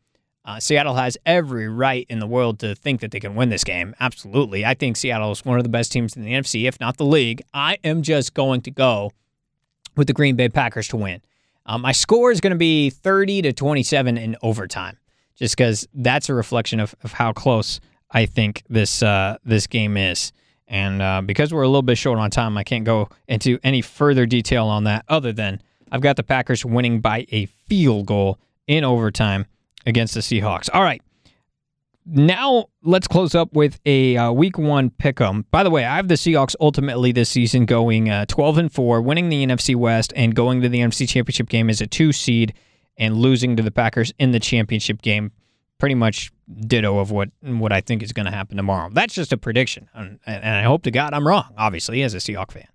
Uh, 0.45 0.59
Seattle 0.59 0.95
has 0.95 1.19
every 1.27 1.69
right 1.69 2.07
in 2.09 2.19
the 2.19 2.27
world 2.27 2.59
to 2.61 2.75
think 2.75 3.01
that 3.01 3.11
they 3.11 3.21
can 3.21 3.35
win 3.35 3.51
this 3.51 3.65
game. 3.65 3.95
Absolutely. 4.01 4.65
I 4.65 4.75
think 4.75 4.97
Seattle 4.97 5.31
is 5.33 5.45
one 5.45 5.59
of 5.59 5.65
the 5.65 5.71
best 5.71 5.93
teams 5.93 6.17
in 6.17 6.23
the 6.23 6.33
NFC, 6.33 6.67
if 6.67 6.81
not 6.81 6.97
the 6.97 7.05
league. 7.05 7.43
I 7.53 7.79
am 7.85 8.03
just 8.03 8.35
going 8.35 8.63
to 8.63 8.71
go 8.71 9.13
with 9.97 10.07
the 10.07 10.13
Green 10.13 10.37
Bay 10.37 10.49
Packers 10.49 10.89
to 10.89 10.97
win. 10.97 11.21
Um, 11.67 11.83
my 11.83 11.93
score 11.93 12.31
is 12.31 12.41
going 12.41 12.53
to 12.53 12.59
be 12.59 12.91
30 12.91 13.43
to 13.43 13.53
27 13.53 14.17
in 14.17 14.37
overtime, 14.43 14.99
just 15.37 15.57
because 15.57 15.87
that's 15.95 16.29
a 16.29 16.35
reflection 16.35 16.81
of, 16.81 16.95
of 17.05 17.13
how 17.13 17.33
close 17.33 17.81
I 18.11 18.27
think 18.27 18.65
this 18.69 19.03
uh, 19.03 19.37
this 19.45 19.67
game 19.67 19.97
is. 19.97 20.33
And 20.67 21.03
uh, 21.03 21.21
because 21.21 21.53
we're 21.53 21.63
a 21.63 21.69
little 21.69 21.83
bit 21.83 21.99
short 21.99 22.19
on 22.19 22.31
time, 22.31 22.57
I 22.57 22.65
can't 22.65 22.85
go 22.85 23.09
into 23.29 23.59
any 23.63 23.83
further 23.83 24.25
detail 24.25 24.67
on 24.67 24.85
that 24.85 25.05
other 25.09 25.33
than 25.33 25.61
I've 25.91 26.01
got 26.01 26.17
the 26.17 26.23
Packers 26.23 26.65
winning 26.65 27.01
by 27.01 27.27
a 27.31 27.47
field 27.47 28.07
goal 28.07 28.39
in 28.67 28.85
overtime 28.85 29.47
against 29.87 30.15
the 30.15 30.21
Seahawks. 30.21 30.69
All 30.73 30.83
right 30.83 31.03
now 32.07 32.67
let's 32.83 33.07
close 33.07 33.35
up 33.35 33.53
with 33.53 33.79
a 33.85 34.17
uh, 34.17 34.33
week 34.33 34.59
one 34.59 34.91
pick 34.91 35.21
'em. 35.21 35.45
By 35.51 35.63
the 35.63 35.71
way, 35.71 35.85
I 35.85 35.97
have 35.97 36.09
the 36.09 36.15
Seahawks 36.15 36.57
ultimately 36.61 37.13
this 37.13 37.29
season 37.29 37.67
going 37.67 38.11
uh, 38.11 38.27
12 38.27 38.59
and 38.59 38.73
4, 38.73 39.01
winning 39.03 39.29
the 39.29 39.45
NFC 39.47 39.77
West 39.77 40.13
and 40.17 40.35
going 40.35 40.61
to 40.63 40.69
the 40.69 40.81
NFC 40.81 41.09
Championship 41.09 41.49
game 41.49 41.71
as 41.71 41.81
a 41.81 41.87
two 41.87 42.13
seed 42.13 42.55
and 42.97 43.17
losing 43.17 43.57
to 43.57 43.63
the 43.63 43.71
Packers 43.71 44.13
in 44.19 44.33
the 44.33 44.41
championship 44.41 45.03
game. 45.03 45.33
Pretty 45.79 45.95
much 45.95 46.31
ditto 46.67 46.99
of 46.99 47.11
what 47.11 47.31
what 47.41 47.73
I 47.73 47.81
think 47.81 48.03
is 48.03 48.13
going 48.13 48.27
to 48.27 48.33
happen 48.33 48.57
tomorrow. 48.57 48.91
That's 48.93 49.15
just 49.15 49.33
a 49.33 49.39
prediction, 49.39 49.89
and, 49.95 50.19
and, 50.27 50.45
I 50.45 50.65
hope 50.65 50.83
to 50.83 50.91
God 50.91 51.15
I'm 51.15 51.27
wrong. 51.27 51.55
Obviously, 51.57 52.03
as 52.03 52.13
a 52.13 52.19
Seahawks 52.19 52.53
fan. 52.53 52.69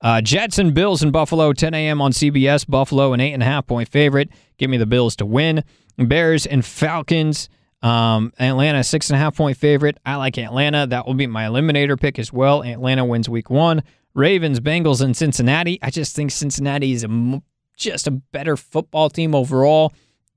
Uh, 0.00 0.20
Jets 0.20 0.58
and 0.58 0.74
Bills 0.74 1.02
in 1.02 1.10
Buffalo, 1.10 1.52
10 1.52 1.74
a.m. 1.74 2.00
on 2.00 2.12
CBS. 2.12 2.66
Buffalo, 2.66 3.12
an 3.12 3.20
eight 3.20 3.32
and 3.32 3.42
a 3.42 3.46
half 3.46 3.66
point 3.66 3.88
favorite. 3.88 4.30
Give 4.56 4.70
me 4.70 4.76
the 4.76 4.86
Bills 4.86 5.16
to 5.16 5.26
win. 5.26 5.64
Bears 5.96 6.46
and 6.46 6.64
Falcons. 6.64 7.48
Um, 7.82 8.32
Atlanta, 8.38 8.82
six 8.82 9.10
and 9.10 9.16
a 9.16 9.18
half 9.18 9.36
point 9.36 9.56
favorite. 9.56 9.98
I 10.04 10.16
like 10.16 10.38
Atlanta. 10.38 10.86
That 10.86 11.06
will 11.06 11.14
be 11.14 11.26
my 11.26 11.44
eliminator 11.44 11.98
pick 11.98 12.18
as 12.18 12.32
well. 12.32 12.62
Atlanta 12.62 13.04
wins 13.04 13.28
week 13.28 13.50
one. 13.50 13.82
Ravens, 14.14 14.58
Bengals, 14.60 15.00
and 15.00 15.16
Cincinnati. 15.16 15.78
I 15.82 15.90
just 15.90 16.14
think 16.16 16.30
Cincinnati 16.30 16.92
is 16.92 17.04
a, 17.04 17.42
just 17.76 18.06
a 18.08 18.10
better 18.10 18.56
football 18.56 19.10
team 19.10 19.34
overall. 19.34 19.92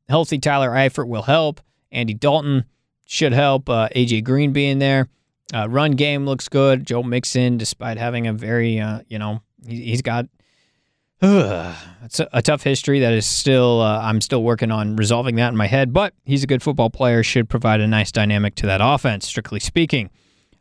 Healthy 0.08 0.40
Tyler 0.40 0.70
Eifert 0.70 1.08
will 1.08 1.24
help. 1.24 1.62
Andy 1.92 2.14
Dalton 2.14 2.66
should 3.08 3.34
help. 3.34 3.70
Uh, 3.70 3.90
AJ 3.96 4.24
Green 4.24 4.54
being 4.54 4.80
there. 4.80 5.08
Uh, 5.54 5.68
run 5.68 5.92
game 5.92 6.26
looks 6.26 6.48
good. 6.48 6.86
Joe 6.86 7.04
Mixon, 7.04 7.58
despite 7.58 7.98
having 7.98 8.28
a 8.28 8.34
very, 8.34 8.80
uh, 8.80 9.02
you 9.08 9.20
know, 9.20 9.42
he's 9.68 10.02
got 10.02 10.28
it's 11.24 12.20
a, 12.20 12.28
a, 12.34 12.42
tough 12.42 12.64
history 12.64 13.00
that 13.00 13.14
is 13.14 13.28
still 13.28 13.80
uh, 13.80 14.00
I'm 14.02 14.22
still 14.22 14.44
working 14.44 14.72
on 14.72 14.96
resolving 14.96 15.36
that 15.36 15.50
in 15.50 15.56
my 15.56 15.68
head. 15.68 15.94
But 15.94 16.16
he's 16.26 16.44
a 16.44 16.48
good 16.48 16.64
football 16.64 16.90
player, 16.90 17.22
should 17.22 17.48
provide 17.48 17.80
a 17.80 17.88
nice 17.88 18.12
dynamic 18.12 18.56
to 18.56 18.66
that 18.66 18.82
offense. 18.82 19.28
Strictly 19.28 19.60
speaking, 19.60 20.10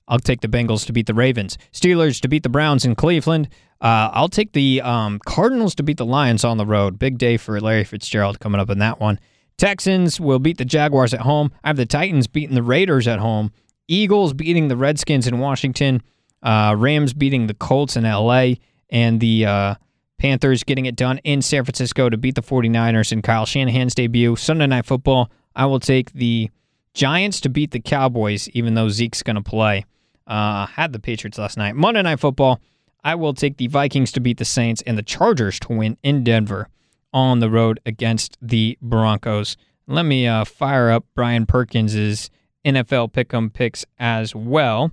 I'll 0.07 0.19
take 0.19 0.43
the 0.43 0.49
Bengals 0.49 0.85
to 0.85 0.93
beat 0.93 1.07
the 1.07 1.15
Ravens, 1.15 1.57
Steelers 1.73 2.21
to 2.21 2.29
beat 2.29 2.43
the 2.43 2.51
Browns 2.51 2.85
in 2.85 2.95
Cleveland. 2.95 3.49
Uh, 3.81 4.11
I'll 4.13 4.29
take 4.29 4.53
the 4.53 4.83
um, 4.83 5.19
Cardinals 5.25 5.75
to 5.77 5.83
beat 5.83 5.97
the 5.97 6.05
Lions 6.05 6.45
on 6.45 6.59
the 6.59 6.67
road. 6.67 6.99
Big 6.99 7.17
day 7.17 7.39
for 7.39 7.59
Larry 7.59 7.85
Fitzgerald 7.85 8.39
coming 8.39 8.61
up 8.61 8.69
in 8.69 8.81
that 8.81 9.01
one. 9.01 9.19
Texans 9.57 10.21
will 10.21 10.39
beat 10.39 10.59
the 10.59 10.67
Jaguars 10.67 11.15
at 11.15 11.21
home. 11.21 11.53
I 11.65 11.69
have 11.69 11.79
the 11.79 11.87
Titans 11.87 12.27
beating 12.27 12.55
the 12.55 12.63
Raiders 12.63 13.09
at 13.09 13.19
home. 13.19 13.51
Eagles 13.89 14.35
beating 14.35 14.69
the 14.69 14.77
Redskins 14.77 15.27
in 15.27 15.39
Washington. 15.39 16.03
Uh, 16.43 16.75
Rams 16.77 17.15
beating 17.15 17.47
the 17.47 17.55
Colts 17.55 17.97
in 17.97 18.05
LA. 18.05 18.55
And 18.91 19.21
the 19.21 19.47
uh, 19.47 19.75
Panthers 20.19 20.65
getting 20.65 20.87
it 20.87 20.97
done 20.97 21.19
in 21.19 21.43
San 21.43 21.65
Francisco 21.65 22.09
to 22.11 22.17
beat 22.17 22.35
the 22.35 22.43
49ers 22.43 23.13
in 23.13 23.23
Kyle 23.23 23.47
Shanahan's 23.47 23.95
debut. 23.95 24.37
Sunday 24.37 24.67
Night 24.67 24.85
Football, 24.85 25.31
I 25.55 25.67
will 25.67 25.81
take 25.81 26.13
the 26.13 26.51
Giants 26.93 27.41
to 27.43 27.49
beat 27.49 27.71
the 27.71 27.81
Cowboys, 27.81 28.49
even 28.51 28.75
though 28.75 28.89
Zeke's 28.89 29.23
going 29.23 29.37
to 29.37 29.43
play. 29.43 29.85
Uh, 30.27 30.67
had 30.67 30.93
the 30.93 30.99
Patriots 30.99 31.39
last 31.39 31.57
night. 31.57 31.75
Monday 31.75 32.03
Night 32.03 32.21
Football, 32.21 32.61
I 33.03 33.15
will 33.15 33.35
take 33.35 33.57
the 33.57 33.67
Vikings 33.67 34.13
to 34.13 34.21
beat 34.21 34.39
the 34.39 34.45
Saints 34.45 34.83
and 34.87 34.99
the 34.99 35.03
Chargers 35.03 35.59
to 35.61 35.73
win 35.73 35.97
in 36.03 36.23
Denver 36.23 36.69
on 37.13 37.41
the 37.41 37.51
road 37.51 37.81
against 37.87 38.37
the 38.41 38.79
Broncos. 38.81 39.57
Let 39.87 40.05
me 40.05 40.27
uh, 40.27 40.45
fire 40.45 40.91
up 40.91 41.05
Brian 41.15 41.47
Perkins's 41.47 42.31
NFL 42.65 43.13
Pick'em 43.13 43.53
picks 43.53 43.85
as 43.99 44.35
well 44.35 44.93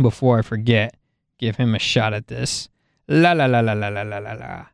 before 0.00 0.38
I 0.38 0.42
forget. 0.42 0.96
Give 1.38 1.56
him 1.56 1.74
a 1.74 1.78
shot 1.78 2.12
at 2.12 2.28
this. 2.28 2.68
La 3.08 3.32
la 3.32 3.46
la 3.46 3.60
la 3.60 3.72
la 3.74 3.88
la 3.88 4.02
la 4.02 4.18
la 4.18 4.32
la. 4.32 4.66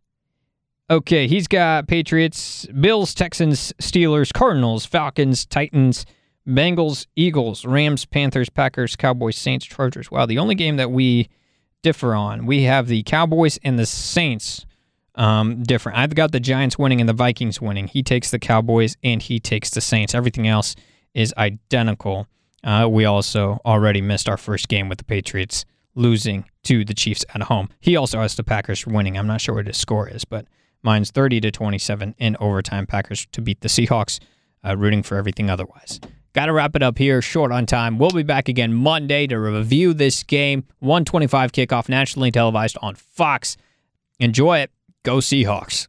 Okay, 0.90 1.28
he's 1.28 1.46
got 1.46 1.86
Patriots, 1.86 2.66
Bills, 2.66 3.14
Texans, 3.14 3.72
Steelers, 3.80 4.32
Cardinals, 4.32 4.84
Falcons, 4.84 5.46
Titans, 5.46 6.04
Bengals, 6.46 7.06
Eagles, 7.14 7.64
Rams, 7.64 8.04
Panthers, 8.04 8.50
Packers, 8.50 8.96
Cowboys, 8.96 9.36
Saints, 9.36 9.66
Chargers. 9.66 10.10
Wow, 10.10 10.26
the 10.26 10.38
only 10.38 10.56
game 10.56 10.76
that 10.76 10.90
we 10.90 11.28
differ 11.82 12.14
on, 12.14 12.44
we 12.46 12.64
have 12.64 12.88
the 12.88 13.02
Cowboys 13.04 13.58
and 13.62 13.78
the 13.78 13.86
Saints 13.86 14.66
um, 15.14 15.62
different. 15.62 15.98
I've 15.98 16.14
got 16.14 16.32
the 16.32 16.40
Giants 16.40 16.78
winning 16.78 17.00
and 17.00 17.08
the 17.08 17.14
Vikings 17.14 17.60
winning. 17.60 17.86
He 17.86 18.02
takes 18.02 18.30
the 18.30 18.38
Cowboys 18.38 18.96
and 19.02 19.22
he 19.22 19.38
takes 19.38 19.70
the 19.70 19.80
Saints. 19.80 20.14
Everything 20.14 20.48
else 20.48 20.74
is 21.14 21.34
identical. 21.36 22.26
Uh, 22.64 22.88
we 22.90 23.04
also 23.04 23.60
already 23.64 24.00
missed 24.00 24.28
our 24.28 24.36
first 24.36 24.68
game 24.68 24.88
with 24.88 24.98
the 24.98 25.04
Patriots 25.04 25.64
losing 26.00 26.44
to 26.64 26.84
the 26.84 26.94
Chiefs 26.94 27.24
at 27.34 27.42
home. 27.42 27.68
He 27.78 27.96
also 27.96 28.20
has 28.20 28.34
the 28.34 28.42
Packers 28.42 28.86
winning. 28.86 29.16
I'm 29.16 29.26
not 29.26 29.40
sure 29.40 29.54
what 29.54 29.66
his 29.66 29.76
score 29.76 30.08
is, 30.08 30.24
but 30.24 30.46
mine's 30.82 31.10
30 31.10 31.40
to 31.42 31.50
27 31.50 32.14
in 32.18 32.36
overtime. 32.40 32.86
Packers 32.86 33.26
to 33.32 33.40
beat 33.40 33.60
the 33.60 33.68
Seahawks. 33.68 34.18
Uh, 34.62 34.76
rooting 34.76 35.02
for 35.02 35.16
everything 35.16 35.48
otherwise. 35.48 36.00
Got 36.34 36.46
to 36.46 36.52
wrap 36.52 36.76
it 36.76 36.82
up 36.82 36.98
here, 36.98 37.22
short 37.22 37.50
on 37.50 37.64
time. 37.64 37.98
We'll 37.98 38.10
be 38.10 38.22
back 38.22 38.48
again 38.48 38.74
Monday 38.74 39.26
to 39.26 39.38
review 39.38 39.94
this 39.94 40.22
game. 40.22 40.64
125 40.80 41.52
kickoff, 41.52 41.88
nationally 41.88 42.30
televised 42.30 42.76
on 42.82 42.94
Fox. 42.94 43.56
Enjoy 44.18 44.58
it. 44.58 44.70
Go 45.02 45.16
Seahawks. 45.16 45.88